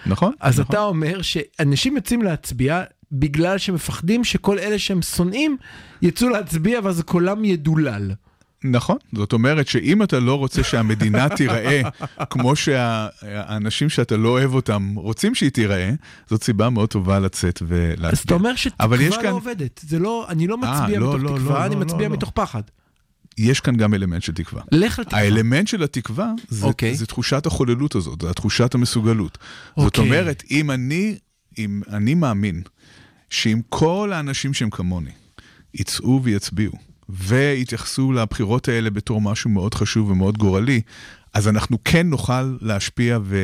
נכון? 0.06 0.34
אז 0.40 0.60
נכון. 0.60 0.66
אתה 0.70 0.84
אומר 0.84 1.22
שאנשים 1.22 1.96
יוצאים 1.96 2.22
להצביע 2.22 2.84
בגלל 3.12 3.58
שמפחדים 3.58 4.24
שכל 4.24 4.60
אלה 4.60 4.80
שהם 4.80 5.02
שונאים 5.02 5.58
יצאו 6.02 6.30
להצביע 6.30 6.80
ואז 6.84 7.02
קולם 7.02 7.46
ידולל. 7.46 8.12
נכון, 8.72 8.98
זאת 9.16 9.34
אומרת 9.34 9.68
שאם 9.68 10.04
אתה 10.04 10.20
לא 10.20 10.36
רוצה 10.36 10.64
שהמדינה 10.64 11.30
תיראה 11.38 11.82
כמו 12.30 12.56
שהאנשים 12.56 13.90
שאתה 13.90 14.18
לא 14.18 14.30
אוהב 14.30 14.54
אותם 14.54 14.94
רוצים 14.96 15.36
שהיא 15.36 15.50
תיראה, 15.50 15.92
זאת 16.30 16.44
סיבה 16.44 16.70
מאוד 16.70 16.90
טובה 16.90 17.20
לצאת 17.20 17.62
ולהצביע. 17.68 18.10
אז 18.10 18.20
אתה 18.20 18.34
אומר 18.34 18.56
שתקווה 18.56 18.98
כאן- 18.98 19.24
לא 19.24 19.30
עובדת, 19.30 19.82
זה 19.88 20.00
לא, 20.00 20.26
אני 20.30 20.48
לא 20.48 20.58
מצביע 20.58 21.00
לא, 21.00 21.10
מתוך 21.14 21.24
לא, 21.32 21.38
תקווה, 21.38 21.60
לא, 21.60 21.66
אני 21.66 21.76
לא, 21.76 21.82
מצביע 21.82 22.08
לא, 22.08 22.14
מתוך 22.14 22.32
פחד. 22.34 22.62
יש 23.38 23.60
כאן 23.60 23.76
גם 23.78 23.94
אלמנט 23.94 24.22
של 24.24 24.34
תקווה. 24.34 24.62
לך 24.72 25.00
על 25.00 25.06
תקווה. 25.06 25.20
האלמנט 25.22 25.68
של 25.68 25.84
התקווה 25.84 26.32
זה, 26.50 26.66
אוקיי. 26.66 26.96
זה 26.96 27.06
תחושת 27.06 27.46
החוללות 27.46 27.96
הזאת, 27.96 28.22
זה 28.22 28.34
תחושת 28.34 28.76
המסוגלות. 28.76 29.38
זאת 29.78 29.86
אוקיי. 29.86 30.04
אומרת, 30.04 30.44
אם 30.52 30.72
אני, 30.72 31.16
אם 31.58 31.82
אני 31.90 32.14
מאמין 32.14 32.62
שאם 33.30 33.62
כל 33.70 34.12
האנשים 34.14 34.54
שהם 34.54 34.70
כמוני 34.70 35.12
יצאו 35.74 36.20
ויצביעו 36.24 36.74
ויתייחסו 37.10 38.12
לבחירות 38.12 38.68
האלה 38.68 38.90
בתור 38.90 39.22
משהו 39.22 39.50
מאוד 39.50 39.74
חשוב 39.74 40.10
ומאוד 40.10 40.38
גורלי, 40.38 40.82
אז 41.34 41.48
אנחנו 41.48 41.78
כן 41.86 42.10
נוכל 42.10 42.58
להשפיע 42.62 43.20
ו- 43.24 43.38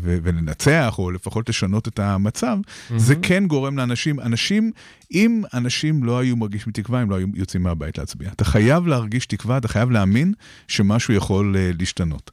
ו- 0.00 0.18
ולנצח, 0.22 0.94
או 0.98 1.10
לפחות 1.10 1.48
לשנות 1.48 1.88
את 1.88 1.98
המצב. 1.98 2.58
זה 2.96 3.14
כן 3.22 3.46
גורם 3.46 3.78
לאנשים, 3.78 4.20
אנשים, 4.20 4.72
אם 5.12 5.42
אנשים 5.54 6.04
לא 6.04 6.18
היו 6.18 6.36
מרגישים 6.36 6.72
תקווה, 6.72 7.00
הם 7.00 7.10
לא 7.10 7.16
היו 7.16 7.26
יוצאים 7.34 7.62
מהבית 7.62 7.98
להצביע. 7.98 8.30
אתה 8.32 8.44
חייב 8.44 8.86
להרגיש 8.86 9.26
תקווה, 9.26 9.58
אתה 9.58 9.68
חייב 9.68 9.90
להאמין 9.90 10.32
שמשהו 10.68 11.14
יכול 11.14 11.56
אה, 11.56 11.70
להשתנות. 11.78 12.30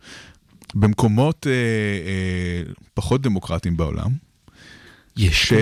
במקומות 0.76 1.48
אה, 1.48 1.52
אה, 1.52 2.74
פחות 2.94 3.22
דמוקרטיים 3.22 3.78
בעולם, 3.78 4.12
יש 5.18 5.48
ש... 5.48 5.54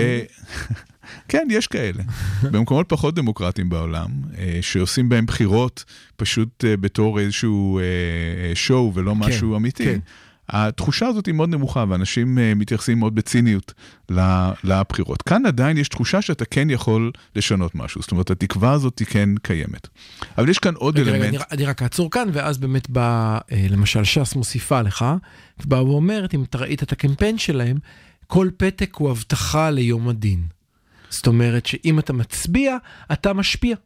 כן, 1.28 1.48
יש 1.50 1.66
כאלה. 1.66 2.02
במקומות 2.52 2.88
פחות 2.88 3.14
דמוקרטיים 3.14 3.68
בעולם, 3.68 4.08
אה, 4.38 4.58
שעושים 4.60 5.08
בהם 5.08 5.26
בחירות 5.26 5.84
פשוט 6.16 6.64
אה, 6.64 6.76
בתור 6.76 7.20
איזשהו 7.20 7.78
אה, 7.78 7.84
אה, 7.84 8.54
שואו 8.54 8.94
ולא 8.94 9.14
משהו 9.14 9.56
אמיתי, 9.56 9.84
כן. 9.84 9.98
התחושה 10.48 11.06
הזאת 11.06 11.26
היא 11.26 11.34
מאוד 11.34 11.48
נמוכה, 11.48 11.84
ואנשים 11.88 12.38
מתייחסים 12.56 12.98
מאוד 12.98 13.14
בציניות 13.14 13.72
לבחירות. 14.64 15.22
כאן 15.22 15.46
עדיין 15.46 15.76
יש 15.76 15.88
תחושה 15.88 16.22
שאתה 16.22 16.44
כן 16.44 16.70
יכול 16.70 17.12
לשנות 17.36 17.74
משהו, 17.74 18.02
זאת 18.02 18.10
אומרת, 18.10 18.30
התקווה 18.30 18.72
הזאת 18.72 18.98
היא 18.98 19.06
כן 19.06 19.30
קיימת. 19.42 19.88
אבל 20.38 20.48
יש 20.48 20.58
כאן 20.58 20.74
עוד 20.74 20.98
רגע, 20.98 21.12
רגע, 21.12 21.24
אלמנט. 21.24 21.34
אני, 21.34 21.44
אני 21.50 21.64
רק 21.64 21.82
אעצור 21.82 22.10
כאן, 22.10 22.28
ואז 22.32 22.58
באמת 22.58 22.90
בא, 22.90 23.38
למשל, 23.70 24.04
ש"ס 24.04 24.34
מוסיפה 24.34 24.82
לך, 24.82 25.04
ובאה 25.64 25.84
ואומרת, 25.84 26.34
אם 26.34 26.42
אתה 26.42 26.58
ראית 26.58 26.82
את 26.82 26.92
הקמפיין 26.92 27.38
שלהם, 27.38 27.76
כל 28.26 28.48
פתק 28.56 28.96
הוא 28.96 29.10
הבטחה 29.10 29.70
ליום 29.70 30.08
הדין. 30.08 30.57
זאת 31.10 31.26
אומרת 31.26 31.66
שאם 31.66 31.98
אתה 31.98 32.12
מצביע, 32.12 32.76
אתה 33.12 33.32
משפיע. 33.32 33.76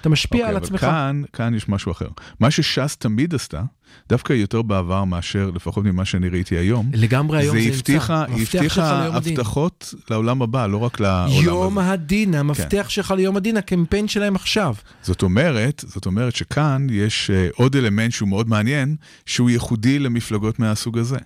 אתה 0.00 0.08
משפיע 0.08 0.40
אוקיי, 0.40 0.50
על 0.50 0.56
אבל 0.56 0.64
עצמך. 0.64 0.80
כאן, 0.80 1.22
כאן 1.32 1.54
יש 1.54 1.68
משהו 1.68 1.92
אחר. 1.92 2.08
מה 2.40 2.50
שש"ס 2.50 2.96
תמיד 2.96 3.34
עשתה, 3.34 3.62
דווקא 4.08 4.32
יותר 4.32 4.62
בעבר 4.62 5.04
מאשר, 5.04 5.50
לפחות 5.54 5.84
ממה 5.84 6.04
שאני 6.04 6.28
ראיתי 6.28 6.54
היום, 6.54 6.90
לגמרי 6.94 7.38
היום 7.38 7.56
זה 7.56 7.62
זה 7.62 7.68
נמצא. 7.68 7.78
הבטיחה, 7.78 8.24
היא 8.28 8.46
שלך 8.46 8.54
הבטיחה 8.54 9.16
הדין. 9.16 9.32
הבטחות 9.38 9.94
לעולם 10.10 10.42
הבא, 10.42 10.66
לא 10.66 10.76
רק 10.76 11.00
לעולם 11.00 11.28
יום 11.42 11.78
הזה. 11.78 11.90
הדין, 11.90 12.34
המפתח 12.34 12.86
שלך 12.88 13.10
ליום 13.10 13.36
הדין, 13.36 13.56
הקמפיין 13.56 14.08
שלהם 14.08 14.36
עכשיו. 14.36 14.74
זאת 15.02 15.22
אומרת, 15.22 15.84
זאת 15.86 16.06
אומרת 16.06 16.36
שכאן 16.36 16.86
יש 16.90 17.30
אה, 17.30 17.48
עוד 17.54 17.76
אלמנט 17.76 18.12
שהוא 18.12 18.28
מאוד 18.28 18.48
מעניין, 18.48 18.96
שהוא 19.26 19.50
ייחודי 19.50 19.98
למפלגות 19.98 20.58
מהסוג 20.58 20.98
הזה. 20.98 21.18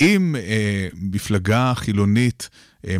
אם 0.00 0.36
אה, 0.36 0.88
מפלגה 0.94 1.72
חילונית 1.76 2.48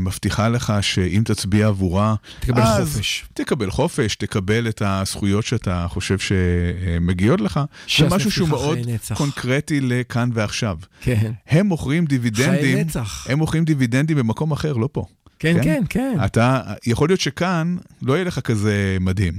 מבטיחה 0.01 0.49
לך 0.49 0.73
שאם 0.81 1.23
תצביע 1.25 1.67
עבורה, 1.67 2.15
תקבל 2.41 2.63
אז 2.63 2.93
חופש. 2.95 3.25
תקבל 3.35 3.71
חופש, 3.71 4.17
תקבל 4.17 4.69
את 4.69 4.83
הזכויות 4.85 5.45
שאתה 5.45 5.87
חושב 5.89 6.17
שמגיעות 6.19 7.41
לך, 7.41 7.61
ש"ס 7.87 8.01
זה 8.01 8.17
משהו 8.17 8.31
שהוא 8.31 8.49
מאוד 8.49 8.79
נצח. 8.87 9.19
קונקרטי 9.19 9.81
לכאן 9.81 10.31
ועכשיו. 10.35 10.79
כן. 11.01 11.33
הם 11.49 11.67
מוכרים 11.67 12.05
דיבידנדים. 12.05 12.87
הם 13.27 13.39
מוכרים 13.39 13.65
דיבידנדים 13.65 14.17
במקום 14.17 14.53
אחר, 14.53 14.73
לא 14.73 14.89
פה. 14.93 15.05
כן, 15.39 15.57
כן, 15.63 15.83
כן. 15.89 16.17
אתה, 16.25 16.61
יכול 16.87 17.09
להיות 17.09 17.21
שכאן 17.21 17.77
לא 18.03 18.15
יהיה 18.15 18.25
לך 18.25 18.41
כזה 18.41 18.97
מדהים, 19.01 19.35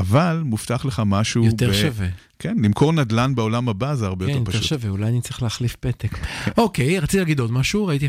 אבל 0.00 0.42
מובטח 0.44 0.84
לך 0.84 1.02
משהו... 1.06 1.44
יותר 1.44 1.72
שווה. 1.72 2.06
כן, 2.38 2.56
למכור 2.62 2.92
נדל"ן 2.92 3.34
בעולם 3.34 3.68
הבא 3.68 3.94
זה 3.94 4.06
הרבה 4.06 4.26
כן, 4.26 4.30
יותר 4.30 4.40
יותר 4.40 4.52
פשוט. 4.52 4.68
שווה, 4.68 4.90
אולי 4.90 5.06
אני 5.06 5.20
צריך 5.20 5.42
להחליף 5.42 5.76
פתק. 5.80 6.18
אוקיי, 6.58 6.98
רציתי 6.98 7.18
להגיד 7.18 7.40
עוד 7.40 7.52
משהו, 7.52 7.86
ראיתי... 7.86 8.08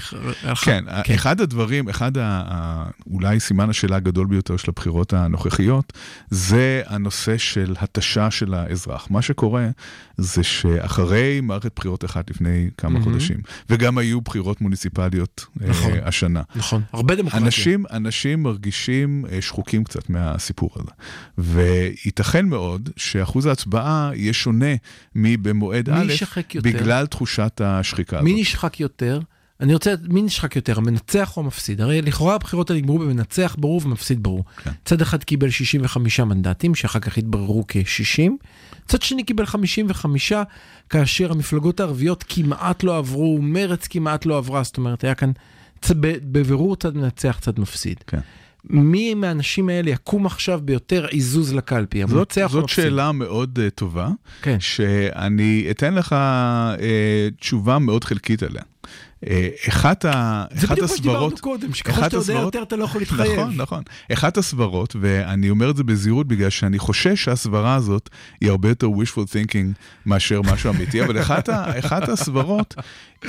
כן, 0.63 0.83
אחד 1.15 1.41
הדברים, 1.41 1.89
אחד 1.89 2.17
ה... 2.17 2.83
אולי 3.11 3.39
סימן 3.39 3.69
השאלה 3.69 3.95
הגדול 3.95 4.27
ביותר 4.27 4.57
של 4.57 4.69
הבחירות 4.69 5.13
הנוכחיות, 5.13 5.93
זה 6.29 6.81
הנושא 6.85 7.37
של 7.37 7.75
התשה 7.79 8.31
של 8.31 8.53
האזרח. 8.53 9.07
מה 9.09 9.21
שקורה 9.21 9.69
זה 10.17 10.43
שאחרי 10.43 11.41
מערכת 11.41 11.71
בחירות 11.75 12.05
אחת 12.05 12.29
לפני 12.29 12.69
כמה 12.77 12.89
מהמם. 12.89 13.03
חודשים, 13.03 13.37
וגם 13.69 13.97
היו 13.97 14.21
בחירות 14.21 14.61
מוניציפליות 14.61 15.45
אה, 15.61 15.69
נכון. 15.69 15.91
השנה. 16.03 16.41
נכון, 16.55 16.81
הרבה 16.93 17.15
דמוקרטיה. 17.15 17.45
אנשים, 17.45 17.85
אנשים 17.91 18.43
מרגישים 18.43 19.25
אה, 19.31 19.41
שחוקים 19.41 19.83
קצת 19.83 20.09
מהסיפור 20.09 20.69
הזה. 20.75 20.91
וייתכן 22.05 22.45
מאוד 22.45 22.89
שאחוז 22.97 23.45
ההצבעה 23.45 24.11
יהיה 24.15 24.33
שונה 24.33 24.75
מבמועד 25.15 25.89
מי 25.89 25.95
א'? 25.95 26.13
בגלל 26.61 27.05
תחושת 27.05 27.61
השחיקה 27.63 28.21
מי 28.21 28.31
הזאת. 28.31 28.41
נשחק 28.41 28.79
יותר? 28.79 29.19
אני 29.59 29.73
רוצה, 29.73 29.93
מי 30.09 30.21
נשחק 30.21 30.55
יותר, 30.55 30.77
המנצח 30.77 31.37
או 31.37 31.41
המפסיד? 31.41 31.81
הרי 31.81 32.01
לכאורה 32.01 32.35
הבחירות 32.35 32.69
האלה 32.69 32.81
נגמרו 32.81 32.99
במנצח 32.99 33.55
ברור 33.59 33.81
ומפסיד 33.85 34.23
ברור. 34.23 34.43
כן. 34.63 34.71
צד 34.85 35.01
אחד 35.01 35.23
קיבל 35.23 35.49
65 35.49 36.19
מנדטים, 36.19 36.75
שאחר 36.75 36.99
כך 36.99 37.17
התבררו 37.17 37.63
כ-60. 37.67 38.31
צד 38.87 39.01
שני 39.01 39.23
קיבל 39.23 39.45
55, 39.45 40.33
כאשר 40.89 41.31
המפלגות 41.31 41.79
הערביות 41.79 42.23
כמעט 42.29 42.83
לא 42.83 42.97
עברו, 42.97 43.39
מרץ 43.41 43.87
כמעט 43.87 44.25
לא 44.25 44.37
עברה, 44.37 44.63
זאת 44.63 44.77
אומרת, 44.77 45.03
היה 45.03 45.15
כאן 45.15 45.31
צ- 45.81 45.91
בבירור 46.31 46.75
צד 46.75 46.97
מנצח, 46.97 47.37
צד 47.41 47.59
מפסיד. 47.59 47.97
כן. 48.07 48.19
מי 48.69 49.13
מהאנשים 49.13 49.69
האלה 49.69 49.89
יקום 49.89 50.25
עכשיו 50.25 50.59
ביותר 50.63 51.05
עיזוז 51.05 51.53
לקלפי? 51.53 52.01
זאת, 52.07 52.37
זאת 52.47 52.61
המפסיד? 52.61 52.83
שאלה 52.85 53.11
מאוד 53.11 53.59
uh, 53.59 53.69
טובה, 53.69 54.09
כן. 54.41 54.57
שאני 54.59 55.67
אתן 55.71 55.93
לך 55.93 56.15
uh, 56.75 56.79
תשובה 57.39 57.79
מאוד 57.79 58.03
חלקית 58.03 58.43
עליה. 58.43 58.61
Uh, 59.23 59.27
אחת, 59.69 60.05
ה, 60.05 60.45
זה 60.55 60.65
אחת 60.67 60.71
בדיוק 60.71 60.89
מה 60.91 60.97
שדיברנו 60.97 61.17
הסברות, 61.25 61.39
קודם, 61.39 61.73
שככל 61.73 61.91
שאתה 62.03 62.15
יודע 62.15 62.17
הסברות- 62.19 62.43
יותר 62.43 62.63
אתה 62.63 62.75
לא 62.75 62.83
יכול 62.83 63.01
להתחייב. 63.01 63.31
נכון, 63.39 63.55
נכון. 63.55 63.83
אחת 64.13 64.37
הסברות, 64.37 64.95
ואני 65.01 65.49
אומר 65.49 65.69
את 65.69 65.77
זה 65.77 65.83
בזהירות 65.83 66.27
בגלל 66.27 66.49
שאני 66.49 66.79
חושש 66.79 67.23
שהסברה 67.23 67.75
הזאת 67.75 68.09
היא 68.41 68.49
הרבה 68.49 68.69
יותר 68.69 68.87
wishful 68.87 69.17
thinking 69.27 69.73
מאשר 70.05 70.41
משהו 70.41 70.69
אמיתי, 70.73 71.03
אבל 71.03 71.21
אחת, 71.21 71.49
ה, 71.49 71.65
אחת 71.79 72.09
הסברות 72.09 72.75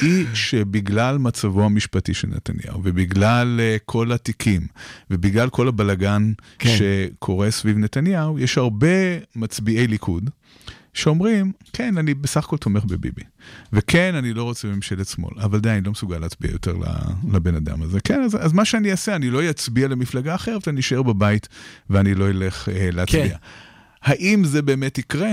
היא 0.01 0.27
שבגלל 0.35 1.19
מצבו 1.19 1.65
המשפטי 1.65 2.15
של 2.15 2.29
נתניהו, 2.29 2.81
ובגלל 2.85 3.61
uh, 3.61 3.83
כל 3.85 4.13
התיקים, 4.13 4.67
ובגלל 5.11 5.49
כל 5.49 5.69
הבלגן 5.69 6.33
כן. 6.59 6.77
שקורה 6.79 7.51
סביב 7.51 7.79
נתניהו, 7.79 8.39
יש 8.39 8.59
הרבה 8.59 8.89
מצביעי 9.37 9.87
ליכוד. 9.87 10.31
שאומרים, 10.97 11.53
כן, 11.73 11.99
אני 11.99 12.15
בסך 12.15 12.45
הכל 12.45 12.57
תומך 12.57 12.85
בביבי. 12.85 13.23
וכן, 13.73 14.15
אני 14.15 14.35
לא 14.35 14.43
רוצה 14.43 14.69
ממשלת 14.69 15.07
שמאל, 15.07 15.41
אבל 15.41 15.61
די, 15.61 15.71
אני 15.71 15.81
לא 15.81 15.91
מסוגל 15.91 16.19
להצביע 16.19 16.51
יותר 16.51 16.75
לבן 17.33 17.55
אדם 17.55 17.83
הזה. 17.83 18.01
כן, 18.01 18.23
אז, 18.23 18.37
אז 18.41 18.53
מה 18.53 18.65
שאני 18.65 18.91
אעשה, 18.91 19.17
אני 19.17 19.31
לא 19.31 19.51
אצביע 19.51 19.89
למפלגה 19.89 20.35
אחרת, 20.35 20.69
אני 20.69 20.81
אשאר 20.81 21.03
בבית 21.03 21.49
ואני 21.91 22.15
לא 22.15 22.31
אלך 22.31 22.69
אה, 22.69 22.89
להצביע. 22.93 23.29
כן. 23.29 23.37
האם 24.03 24.45
זה 24.45 24.63
באמת 24.63 24.99
יקרה? 24.99 25.33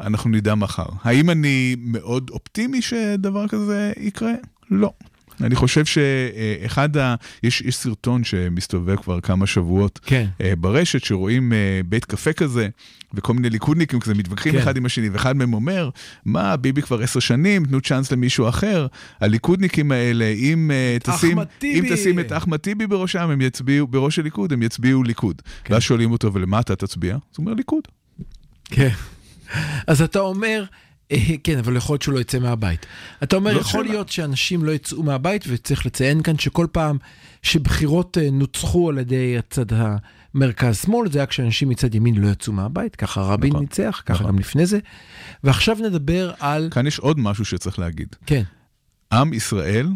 אנחנו 0.00 0.30
נדע 0.30 0.54
מחר. 0.54 0.86
האם 1.02 1.30
אני 1.30 1.76
מאוד 1.78 2.30
אופטימי 2.30 2.82
שדבר 2.82 3.48
כזה 3.48 3.92
יקרה? 3.96 4.32
לא. 4.70 4.92
אני 5.40 5.54
חושב 5.54 5.84
שאחד 5.84 6.96
ה... 6.96 7.14
יש, 7.42 7.60
יש 7.60 7.76
סרטון 7.76 8.24
שמסתובב 8.24 8.96
כבר 8.96 9.20
כמה 9.20 9.46
שבועות 9.46 10.00
כן. 10.02 10.26
אה, 10.40 10.52
ברשת, 10.56 11.04
שרואים 11.04 11.52
אה, 11.52 11.80
בית 11.86 12.04
קפה 12.04 12.32
כזה, 12.32 12.68
וכל 13.14 13.34
מיני 13.34 13.50
ליכודניקים 13.50 14.00
כזה 14.00 14.14
מתווכחים 14.14 14.52
כן. 14.52 14.58
אחד 14.58 14.76
עם 14.76 14.86
השני, 14.86 15.08
ואחד 15.08 15.36
מהם 15.36 15.54
אומר, 15.54 15.90
מה, 16.24 16.56
ביבי 16.56 16.82
כבר 16.82 17.02
עשר 17.02 17.20
שנים, 17.20 17.64
תנו 17.64 17.80
צ'אנס 17.80 18.12
למישהו 18.12 18.48
אחר. 18.48 18.86
הליכודניקים 19.20 19.92
האלה, 19.92 20.24
אם, 20.24 20.70
אה, 20.70 20.96
תשים. 21.02 21.38
אם 21.64 21.84
תשים 21.92 22.20
את 22.20 22.32
אחמד 22.32 22.56
טיבי 22.56 22.86
בראשם, 22.86 23.30
הם 23.30 23.40
יצביעו, 23.40 23.86
בראש 23.86 24.18
הליכוד, 24.18 24.52
הם 24.52 24.62
יצביעו 24.62 25.02
ליכוד. 25.02 25.42
כן. 25.64 25.74
ואז 25.74 25.82
שואלים 25.82 26.12
אותו, 26.12 26.32
ולמה 26.32 26.60
אתה 26.60 26.76
תצביע? 26.76 27.14
אז 27.14 27.20
הוא 27.36 27.44
אומר, 27.44 27.54
ליכוד. 27.54 27.88
כן. 28.64 28.90
אז 29.86 30.02
אתה 30.02 30.18
אומר, 30.18 30.64
אה, 30.64 30.66
כן, 31.44 31.58
אבל 31.58 31.76
יכול 31.76 31.94
להיות 31.94 32.02
שהוא 32.02 32.14
לא 32.14 32.20
יצא 32.20 32.38
מהבית. 32.38 32.86
אתה 33.22 33.36
אומר, 33.36 33.52
זאת 33.52 33.60
יכול 33.60 33.84
שאלה. 33.84 33.92
להיות 33.92 34.08
שאנשים 34.08 34.64
לא 34.64 34.72
יצאו 34.72 35.02
מהבית, 35.02 35.44
וצריך 35.48 35.86
לציין 35.86 36.22
כאן 36.22 36.38
שכל 36.38 36.66
פעם 36.72 36.98
שבחירות 37.42 38.18
אה, 38.18 38.30
נוצחו 38.30 38.88
על 38.88 38.98
ידי 38.98 39.38
הצד 39.38 39.66
המרכז-שמאל, 40.34 41.10
זה 41.10 41.18
היה 41.18 41.26
כשאנשים 41.26 41.68
מצד 41.68 41.94
ימין 41.94 42.14
לא 42.14 42.28
יצאו 42.28 42.52
מהבית, 42.52 42.96
ככה 42.96 43.20
רבין 43.20 43.50
נכון, 43.50 43.62
ניצח, 43.62 44.02
ככה 44.06 44.14
נכון. 44.14 44.26
גם 44.26 44.38
לפני 44.38 44.66
זה. 44.66 44.78
ועכשיו 45.44 45.76
נדבר 45.80 46.32
על, 46.38 46.68
כאן 46.70 46.86
יש 46.86 46.98
עוד 46.98 47.18
משהו 47.18 47.44
שצריך 47.44 47.78
להגיד. 47.78 48.16
כן, 48.26 48.42
עם 49.12 49.32
ישראל 49.32 49.88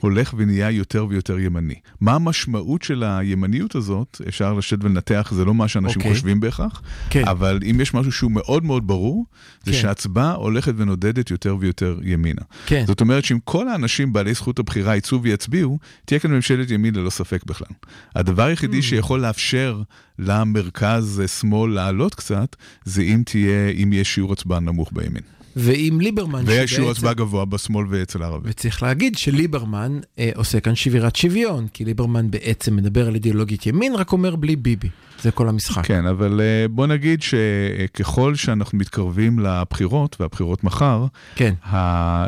הולך 0.00 0.34
ונהיה 0.36 0.70
יותר 0.70 1.06
ויותר 1.08 1.38
ימני. 1.38 1.74
מה 2.00 2.14
המשמעות 2.14 2.82
של 2.82 3.02
הימניות 3.02 3.74
הזאת? 3.74 4.20
אפשר 4.28 4.54
לשבת 4.54 4.84
ולנתח, 4.84 5.32
זה 5.34 5.44
לא 5.44 5.54
מה 5.54 5.68
שאנשים 5.68 6.00
okay. 6.00 6.04
אוקיי. 6.04 6.12
חושבים 6.12 6.40
בהכרח, 6.40 6.82
כן. 7.10 7.28
אבל 7.28 7.58
אם 7.70 7.80
יש 7.80 7.94
משהו 7.94 8.12
שהוא 8.12 8.30
מאוד 8.30 8.64
מאוד 8.64 8.86
ברור, 8.86 9.26
זה 9.64 9.72
כן. 9.72 9.78
שההצבעה 9.78 10.34
הולכת 10.34 10.72
ונודדת 10.76 11.30
יותר 11.30 11.56
ויותר 11.60 11.98
ימינה. 12.02 12.42
כן. 12.66 12.84
זאת 12.86 13.00
אומרת 13.00 13.24
שאם 13.24 13.38
כל 13.44 13.68
האנשים 13.68 14.12
בעלי 14.12 14.34
זכות 14.34 14.58
הבחירה 14.58 14.96
יצאו 14.96 15.22
ויצביעו, 15.22 15.78
תהיה 16.04 16.18
כאן 16.18 16.30
ממשלת 16.30 16.70
ימין 16.70 16.94
ללא 16.94 17.10
ספק 17.10 17.44
בכלל. 17.46 17.68
הדבר 18.14 18.42
היחידי 18.42 18.78
Mm. 18.78 18.82
שיכול 18.82 19.20
לאפשר 19.20 19.82
למרכז-שמאל 20.18 21.70
לעלות 21.74 22.14
קצת, 22.14 22.56
זה 22.84 23.02
אם 23.02 23.22
תהיה, 23.26 23.68
אם 23.68 23.92
יהיה 23.92 24.04
שיעור 24.04 24.32
הצבעה 24.32 24.60
נמוך 24.60 24.90
בימין. 24.92 25.22
ועם 25.56 26.00
ליברמן, 26.00 26.42
ויש 26.46 26.70
שיעור 26.74 26.90
הצבעה 26.90 27.14
גבוה 27.14 27.44
בשמאל 27.44 27.86
ואצל 27.90 28.22
הערבים. 28.22 28.50
וצריך 28.50 28.82
להגיד 28.82 29.18
שליברמן 29.18 29.98
אה, 30.18 30.30
עושה 30.34 30.60
כאן 30.60 30.74
שבירת 30.74 31.16
שוויון, 31.16 31.66
כי 31.72 31.84
ליברמן 31.84 32.30
בעצם 32.30 32.76
מדבר 32.76 33.08
על 33.08 33.14
אידיאולוגית 33.14 33.66
ימין, 33.66 33.94
רק 33.94 34.12
אומר 34.12 34.36
בלי 34.36 34.56
ביבי. 34.56 34.88
זה 35.22 35.30
כל 35.30 35.48
המשחק. 35.48 35.86
כן, 35.86 36.06
אבל 36.06 36.40
אה, 36.40 36.68
בוא 36.68 36.86
נגיד 36.86 37.22
שככל 37.22 38.34
שאנחנו 38.34 38.78
מתקרבים 38.78 39.38
לבחירות, 39.38 40.16
והבחירות 40.20 40.64
מחר, 40.64 41.06
כן. 41.34 41.54
אה, 41.72 42.26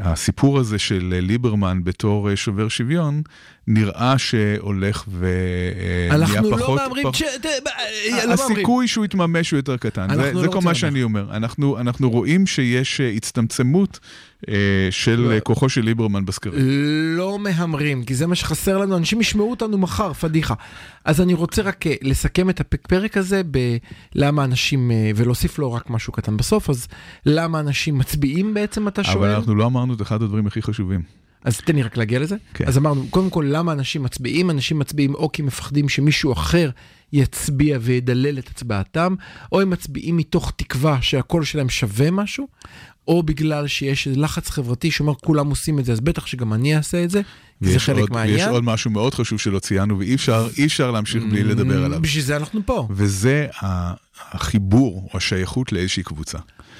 הסיפור 0.00 0.58
הזה 0.58 0.78
של 0.78 1.18
ליברמן 1.22 1.80
בתור 1.84 2.30
אה, 2.30 2.36
שובר 2.36 2.68
שוויון, 2.68 3.22
נראה 3.66 4.18
שהולך 4.18 5.04
ונהיה 5.18 6.14
אנחנו 6.14 6.50
פחות... 6.50 6.60
לא 6.78 6.84
מהמרים, 6.84 7.06
פח- 7.06 7.18
ש- 7.18 7.22
לא. 8.26 8.32
הסיכוי 8.32 8.88
שהוא 8.88 9.04
יתממש 9.04 9.50
הוא 9.50 9.58
יותר 9.58 9.76
קטן. 9.76 10.02
אנחנו 10.02 10.22
זה, 10.22 10.32
לא 10.32 10.40
זה 10.40 10.48
כל 10.48 10.60
מה 10.60 10.74
שאני 10.74 11.02
אומר. 11.02 11.36
אנחנו, 11.36 11.78
אנחנו 11.80 12.10
רואים 12.10 12.46
שיש 12.46 13.00
הצטמצמות 13.00 14.00
של 14.90 15.20
לא. 15.20 15.32
אה, 15.32 15.40
כוחו 15.40 15.68
של 15.68 15.80
ליברמן 15.80 16.24
בסקרים. 16.24 16.54
לא 17.16 17.38
מהמרים, 17.38 18.04
כי 18.04 18.14
זה 18.14 18.26
מה 18.26 18.34
שחסר 18.34 18.78
לנו, 18.78 18.96
אנשים 18.96 19.20
ישמעו 19.20 19.50
אותנו 19.50 19.78
מחר, 19.78 20.12
פדיחה. 20.12 20.54
אז 21.04 21.20
אני 21.20 21.34
רוצה 21.34 21.62
רק 21.62 21.86
אה, 21.86 21.94
לסכם 22.02 22.50
את 22.50 22.60
הפרק 22.60 23.16
הזה 23.16 23.42
בלמה 24.14 24.44
אנשים, 24.44 24.90
אה, 24.90 25.10
ולהוסיף 25.16 25.58
לו 25.58 25.72
רק 25.72 25.90
משהו 25.90 26.12
קטן 26.12 26.36
בסוף, 26.36 26.70
אז 26.70 26.88
למה 27.26 27.60
אנשים 27.60 27.98
מצביעים 27.98 28.54
בעצם, 28.54 28.88
אתה 28.88 29.04
שואל? 29.04 29.16
אבל 29.16 29.28
אנחנו 29.34 29.54
לא 29.54 29.66
אמרנו 29.66 29.94
את 29.94 30.02
אחד 30.02 30.22
הדברים 30.22 30.46
הכי 30.46 30.62
חשובים. 30.62 31.02
אז 31.44 31.60
תן 31.60 31.76
לי 31.76 31.82
רק 31.82 31.96
להגיע 31.96 32.18
לזה. 32.18 32.36
כן. 32.54 32.64
אז 32.66 32.78
אמרנו, 32.78 33.06
קודם 33.10 33.30
כל, 33.30 33.44
למה 33.48 33.72
אנשים 33.72 34.02
מצביעים? 34.02 34.50
אנשים 34.50 34.78
מצביעים 34.78 35.14
או 35.14 35.32
כי 35.32 35.42
מפחדים 35.42 35.88
שמישהו 35.88 36.32
אחר 36.32 36.70
יצביע 37.12 37.78
וידלל 37.80 38.38
את 38.38 38.48
הצבעתם, 38.48 39.14
או 39.52 39.60
הם 39.60 39.70
מצביעים 39.70 40.16
מתוך 40.16 40.52
תקווה 40.56 41.02
שהקול 41.02 41.44
שלהם 41.44 41.68
שווה 41.68 42.10
משהו, 42.10 42.48
או 43.08 43.22
בגלל 43.22 43.66
שיש 43.66 44.08
לחץ 44.10 44.50
חברתי 44.50 44.90
שאומר 44.90 45.14
כולם 45.14 45.50
עושים 45.50 45.78
את 45.78 45.84
זה, 45.84 45.92
אז 45.92 46.00
בטח 46.00 46.26
שגם 46.26 46.52
אני 46.52 46.76
אעשה 46.76 47.04
את 47.04 47.10
זה, 47.10 47.20
כי 47.64 47.72
זה 47.72 47.80
חלק 47.80 47.98
עוד, 47.98 48.12
מהעניין. 48.12 48.38
ויש 48.38 48.48
עוד 48.48 48.64
משהו 48.64 48.90
מאוד 48.90 49.14
חשוב 49.14 49.40
שלא 49.40 49.58
ציינו, 49.58 49.98
ואי 49.98 50.14
אפשר, 50.14 50.48
אפשר 50.64 50.90
להמשיך 50.90 51.22
בלי 51.30 51.44
לדבר 51.44 51.84
עליו. 51.84 52.02
בשביל 52.02 52.24
זה 52.24 52.36
אנחנו 52.36 52.60
פה. 52.66 52.88
וזה 52.90 53.46
החיבור 54.32 55.08
או 55.12 55.18
השייכות 55.18 55.72
לאיזושהי 55.72 56.02
קבוצה. 56.02 56.38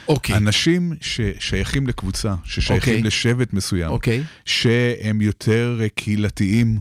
אוקיי, 0.09 0.37
אנשים 0.37 0.93
ששייכים 1.01 1.87
לקבוצה, 1.87 2.35
ששייכים 2.45 2.95
אוקיי. 2.95 3.03
לשבט 3.03 3.53
מסוים, 3.53 3.91
אוקיי, 3.91 4.23
שהם 4.45 5.21
יותר 5.21 5.81
קהילתיים 5.95 6.79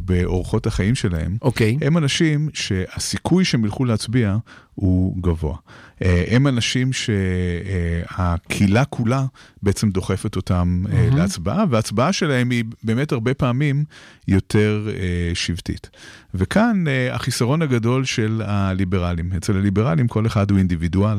באורחות 0.00 0.66
החיים 0.66 0.94
שלהם, 0.94 1.36
אוקיי. 1.42 1.78
הם 1.80 1.98
אנשים 1.98 2.48
שהסיכוי 2.54 3.44
שהם 3.44 3.64
ילכו 3.64 3.84
להצביע 3.84 4.36
הוא 4.74 5.22
גבוה. 5.22 5.56
אה, 6.04 6.24
הם 6.28 6.46
אנשים 6.46 6.90
שהקהילה 6.92 8.84
כולה 8.84 9.24
בעצם 9.62 9.90
דוחפת 9.90 10.36
אותם 10.36 10.84
אה, 10.86 10.94
מהמם. 10.94 11.16
להצבעה, 11.16 11.64
וההצבעה 11.70 12.12
שלהם 12.12 12.50
היא 12.50 12.64
באמת 12.84 13.12
הרבה 13.12 13.34
פעמים 13.34 13.84
יותר 14.28 14.88
אה, 14.88 15.30
שבטית. 15.34 15.90
וכאן 16.34 16.84
אה, 16.88 17.14
החיסרון 17.14 17.62
הגדול 17.62 18.04
של 18.04 18.42
הליברלים. 18.44 19.32
אצל 19.36 19.56
הליברלים 19.56 20.08
כל 20.08 20.26
אחד 20.26 20.50
הוא 20.50 20.58
אינדיבידואל. 20.58 21.18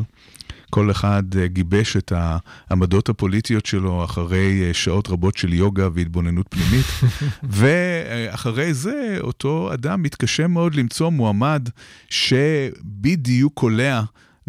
כל 0.74 0.92
אחד 0.92 1.24
אה, 1.38 1.48
גיבש 1.48 1.98
את 1.98 2.14
העמדות 2.16 3.10
הפוליטיות 3.10 3.66
שלו 3.66 4.06
אחרי 4.06 4.64
אה, 4.68 4.74
שעות 4.74 5.10
רבות 5.10 5.38
של 5.38 5.54
יוגה 5.54 5.88
והתבוננות 5.94 6.46
פנימית, 6.50 6.86
ואחרי 7.58 8.74
זה 8.74 9.18
אותו 9.22 9.74
אדם 9.74 10.04
מתקשה 10.04 10.48
מאוד 10.48 10.76
למצוא 10.76 11.10
מועמד 11.10 11.70
שבדיוק 12.10 13.54
קולע 13.54 14.02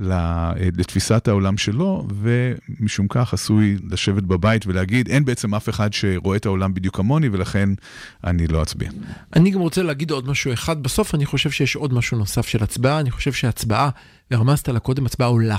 אה, 0.03 0.53
לתפיסת 0.77 1.29
העולם 1.29 1.57
שלו, 1.57 2.07
ומשום 2.15 3.07
כך 3.09 3.35
עשוי 3.35 3.77
לשבת 3.91 4.23
בבית 4.23 4.67
ולהגיד, 4.67 5.09
אין 5.09 5.25
בעצם 5.25 5.55
אף 5.55 5.69
אחד 5.69 5.93
שרואה 5.93 6.37
את 6.37 6.47
העולם 6.47 6.75
בדיוק 6.75 6.97
כמוני, 6.97 7.29
ולכן 7.33 7.69
אני 8.25 8.47
לא 8.47 8.63
אצביע. 8.63 8.91
אני 9.37 9.51
גם 9.51 9.61
רוצה 9.61 9.83
להגיד 9.83 10.11
עוד 10.11 10.29
משהו 10.29 10.53
אחד. 10.53 10.83
בסוף 10.83 11.15
אני 11.15 11.27
חושב 11.27 11.51
שיש 11.51 11.77
עוד 11.77 11.95
משהו 11.95 12.19
נוסף 12.19 12.47
של 12.47 12.63
הצבעה. 12.63 13.01
אני 13.01 13.11
חושב 13.11 13.33
שהצבעה, 13.33 13.91
ורמזת 14.31 14.69
לה 14.69 14.81
קודם, 14.81 15.07
הצבעה 15.07 15.29
עולה. 15.29 15.57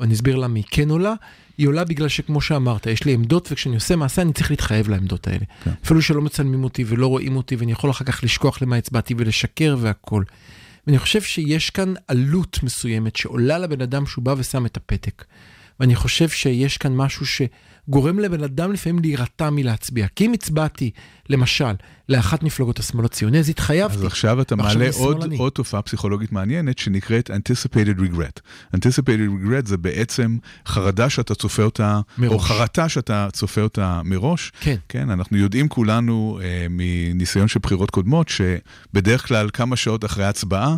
ואני 0.00 0.14
אסביר 0.14 0.36
למה 0.36 0.56
היא 0.56 0.64
כן 0.70 0.90
עולה. 0.90 1.14
היא 1.58 1.68
עולה 1.68 1.84
בגלל 1.84 2.08
שכמו 2.08 2.40
שאמרת, 2.40 2.86
יש 2.86 3.04
לי 3.04 3.14
עמדות, 3.14 3.48
וכשאני 3.52 3.74
עושה 3.74 3.96
מעשה 3.96 4.22
אני 4.22 4.32
צריך 4.32 4.50
להתחייב 4.50 4.88
לעמדות 4.88 5.26
האלה. 5.26 5.44
כן. 5.64 5.70
אפילו 5.84 6.02
שלא 6.02 6.22
מצלמים 6.22 6.64
אותי 6.64 6.84
ולא 6.86 7.06
רואים 7.06 7.36
אותי, 7.36 7.56
ואני 7.56 7.72
יכול 7.72 7.90
אחר 7.90 8.04
כך 8.04 8.24
לשכוח 8.24 8.62
למה 8.62 8.76
הצבעתי 8.76 9.14
ולשקר 9.18 9.76
והכל. 9.80 10.22
ואני 10.86 10.98
חושב 10.98 11.22
שיש 11.22 11.70
כאן 11.70 11.94
עלות 12.08 12.58
מסוימת 12.62 13.16
שעולה 13.16 13.58
לבן 13.58 13.80
אדם 13.80 14.06
שהוא 14.06 14.24
בא 14.24 14.34
ושם 14.38 14.66
את 14.66 14.76
הפתק. 14.76 15.24
ואני 15.80 15.94
חושב 15.94 16.28
שיש 16.28 16.78
כאן 16.78 16.96
משהו 16.96 17.26
שגורם 17.26 18.18
לבן 18.18 18.42
אדם 18.42 18.72
לפעמים 18.72 18.98
להירתע 18.98 19.50
מלהצביע. 19.50 20.06
כי 20.16 20.26
אם 20.26 20.32
הצבעתי, 20.32 20.90
למשל, 21.30 21.74
לאחת 22.08 22.42
מפלגות 22.42 22.78
השמאל 22.78 23.04
הציוני, 23.04 23.38
אז 23.38 23.48
התחייבתי. 23.48 23.96
אז 23.96 24.04
עכשיו 24.04 24.40
אתה 24.40 24.56
מעלה 24.56 24.88
עוד. 24.98 25.32
עוד 25.38 25.52
תופעה 25.52 25.82
פסיכולוגית 25.82 26.32
מעניינת 26.32 26.78
שנקראת 26.78 27.30
anticipated 27.30 28.00
regret. 28.00 28.40
anticipated 28.76 29.44
regret 29.44 29.66
זה 29.66 29.76
בעצם 29.76 30.38
חרדה 30.66 31.10
שאתה 31.10 31.34
צופה 31.34 31.62
אותה, 31.62 32.00
מראש. 32.18 32.32
או 32.32 32.38
חרטה 32.38 32.88
שאתה 32.88 33.28
צופה 33.32 33.60
אותה 33.60 34.00
מראש. 34.04 34.52
כן. 34.60 34.76
כן, 34.88 35.10
אנחנו 35.10 35.36
יודעים 35.36 35.68
כולנו 35.68 36.38
אה, 36.42 36.66
מניסיון 36.70 37.48
של 37.48 37.60
בחירות 37.62 37.90
קודמות, 37.90 38.28
שבדרך 38.28 39.28
כלל 39.28 39.50
כמה 39.52 39.76
שעות 39.76 40.04
אחרי 40.04 40.24
ההצבעה, 40.24 40.76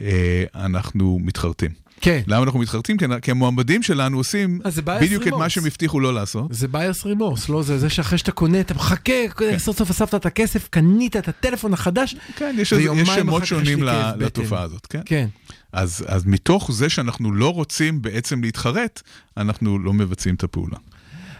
אה, 0.00 0.44
אנחנו 0.54 1.18
מתחרטים. 1.22 1.70
כן. 2.02 2.20
למה 2.26 2.44
אנחנו 2.44 2.58
מתחרטים? 2.60 2.96
כי- 3.22 3.30
המועמדים 3.30 3.82
שלנו 3.82 4.16
עושים 4.16 4.58
bias 4.64 5.00
בדיוק 5.00 5.26
את 5.26 5.32
מה. 5.32 5.48
שהם 5.48 5.66
הבטיחו 5.66 6.00
לא 6.00 6.14
לעשות. 6.14 6.46
זה 6.50 6.66
bias 6.72 7.04
remorse, 7.04 7.44
לא? 7.52 7.62
זה 7.62 7.78
זה 7.78 7.90
שאחרי 7.90 8.18
שאתה 8.18 8.32
קונה, 8.32 8.60
אתה 8.60 8.74
מחכה, 8.74 9.12
סוף 9.58 9.78
סוף 9.78 9.90
אספת 9.90 10.14
את 10.14 10.26
הכסף, 10.26 10.68
קנית 10.68 11.16
את 11.16 11.28
הטלפון 11.28 11.72
החדש. 11.72 12.16
כן, 12.36 12.54
יש, 12.58 12.74
שמות 13.14 13.46
שונים. 13.46 13.82
לתופעה 14.18 14.62
הזאת, 14.62 14.86
כן? 14.86 15.00
כן. 15.04 15.26
אז, 15.72 16.04
אז 16.08 16.26
מתוך 16.26 16.72
זה 16.72 16.88
שאנחנו 16.88 17.32
לא 17.32 17.52
רוצים 17.52 18.02
בעצם 18.02 18.42
להתחרט, 18.42 19.02
אנחנו 19.36 19.78
לא 19.78 19.92
מבצעים 19.92 20.34
את 20.34 20.42
הפעולה. 20.44 20.76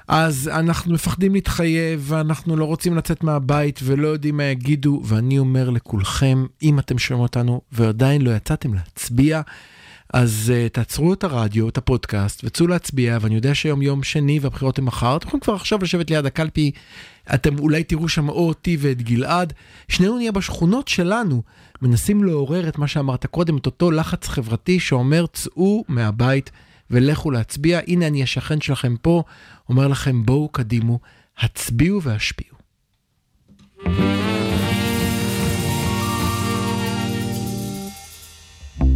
אז 0.08 0.50
אנחנו 0.52 0.94
מפחדים 0.94 1.34
להתחייב, 1.34 2.04
ואנחנו 2.08 2.56
לא 2.56 2.64
רוצים 2.64 2.96
לצאת 2.96 3.24
מהבית, 3.24 3.80
ולא 3.82 4.08
יודעים 4.08 4.36
מה 4.36 4.44
יגידו, 4.44 5.02
ואני 5.04 5.38
אומר 5.38 5.70
לכולכם, 5.70 6.46
אם 6.62 6.78
אתם 6.78 6.98
שומעים 6.98 7.22
אותנו 7.22 7.60
ועדיין 7.72 8.22
לא 8.22 8.30
יצאתם 8.30 8.74
להצביע, 8.74 9.40
אז 10.12 10.52
uh, 10.54 10.68
תעצרו 10.68 11.12
את 11.12 11.24
הרדיו, 11.24 11.68
את 11.68 11.78
הפודקאסט, 11.78 12.40
וצאו 12.44 12.66
להצביע, 12.66 13.18
ואני 13.20 13.34
יודע 13.34 13.54
שהיום 13.54 13.82
יום 13.82 14.02
שני 14.02 14.38
והבחירות 14.38 14.78
הן 14.78 14.84
מחר, 14.84 15.16
אתם 15.16 15.28
יכולים 15.28 15.40
כבר 15.40 15.54
עכשיו 15.54 15.78
לשבת 15.82 16.10
ליד 16.10 16.26
הקלפי, 16.26 16.70
אתם 17.34 17.58
אולי 17.58 17.84
תראו 17.84 18.08
שם 18.08 18.28
או 18.28 18.48
אותי 18.48 18.76
ואת 18.80 19.02
גלעד, 19.02 19.52
שנינו 19.88 20.16
נהיה 20.16 20.32
בשכונות 20.32 20.88
שלנו, 20.88 21.42
מנסים 21.82 22.24
לעורר 22.24 22.68
את 22.68 22.78
מה 22.78 22.86
שאמרת 22.86 23.26
קודם, 23.26 23.56
את 23.56 23.66
אותו 23.66 23.90
לחץ 23.90 24.28
חברתי 24.28 24.80
שאומר, 24.80 25.26
צאו 25.32 25.84
מהבית 25.88 26.50
ולכו 26.90 27.30
להצביע. 27.30 27.80
הנה 27.86 28.06
אני 28.06 28.22
השכן 28.22 28.60
שלכם 28.60 28.94
פה, 29.02 29.22
אומר 29.68 29.88
לכם, 29.88 30.26
בואו 30.26 30.48
קדימו, 30.48 30.98
הצביעו 31.38 32.02
והשפיעו. 32.02 32.56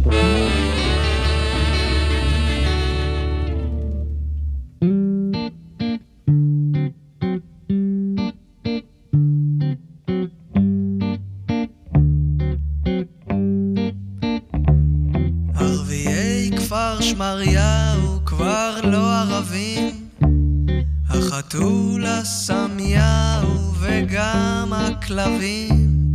ערביי 0.05 0.46
שמריהו 17.17 18.19
כבר 18.25 18.79
לא 18.83 19.13
ערבים, 19.13 20.09
החתול 21.09 22.05
הסמיהו 22.05 23.73
וגם 23.79 24.73
הכלבים, 24.75 26.11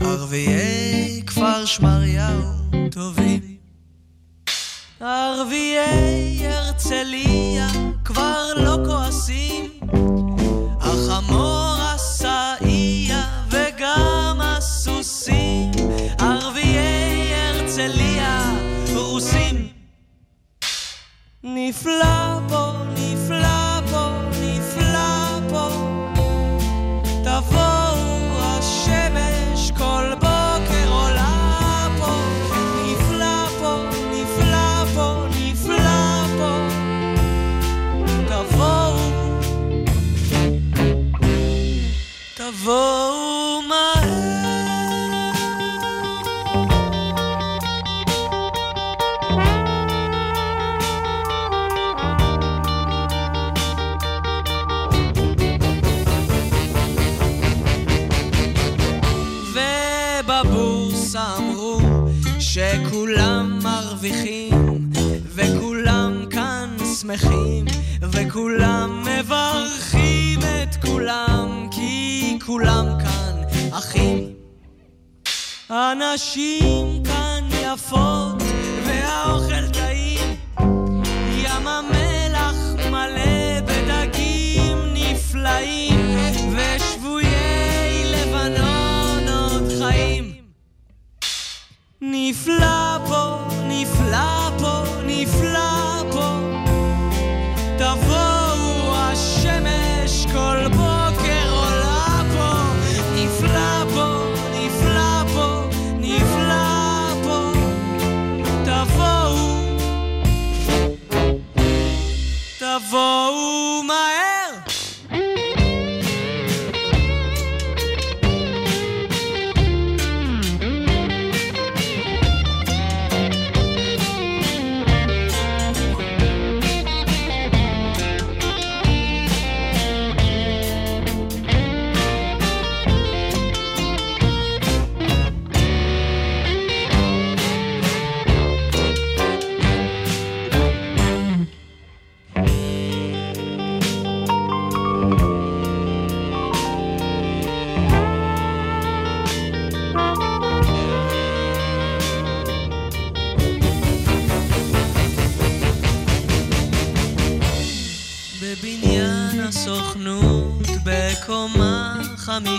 ערביי 0.00 1.22
כפר 1.26 1.64
שמריהו 1.64 2.55
הנשים 75.68 77.02
כאן 77.04 77.48
יפות. 77.62 78.45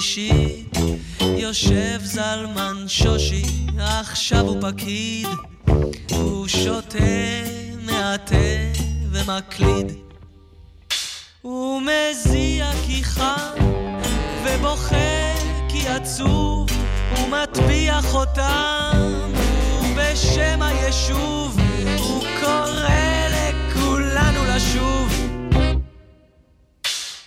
שלישי 0.07 0.63
יושב 1.21 1.99
זלמן 2.03 2.83
שושי, 2.87 3.43
עכשיו 3.79 4.39
הוא 4.39 4.61
פקיד, 4.61 5.27
הוא 6.11 6.47
שותה, 6.47 6.97
מעטה 7.85 8.35
ומקליד. 9.11 9.91
הוא 11.41 11.81
מזיע 11.81 12.71
כי 12.85 13.03
חם, 13.03 13.55
ובוכה 14.43 15.33
כי 15.69 15.87
עצוב, 15.87 16.69
הוא 17.17 17.29
מטביע 17.29 18.01
חותם, 18.01 19.31
ובשם 19.81 20.61
היישוב, 20.61 21.57
הוא 21.97 22.23
קורא 22.41 23.27
לכולנו 23.31 24.45
לשוב. 24.45 25.13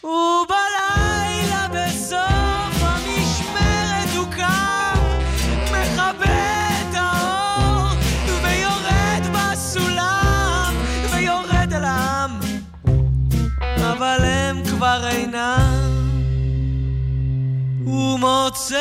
הוא 0.01 0.47
אבל 14.00 14.24
הם 14.24 14.62
כבר 14.64 15.08
אינם, 15.08 15.90
ומוצא 17.86 18.78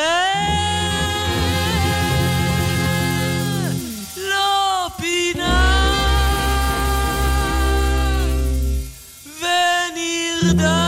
לא 4.16 4.88
פינה 4.96 5.82
ונרדם. 9.40 10.79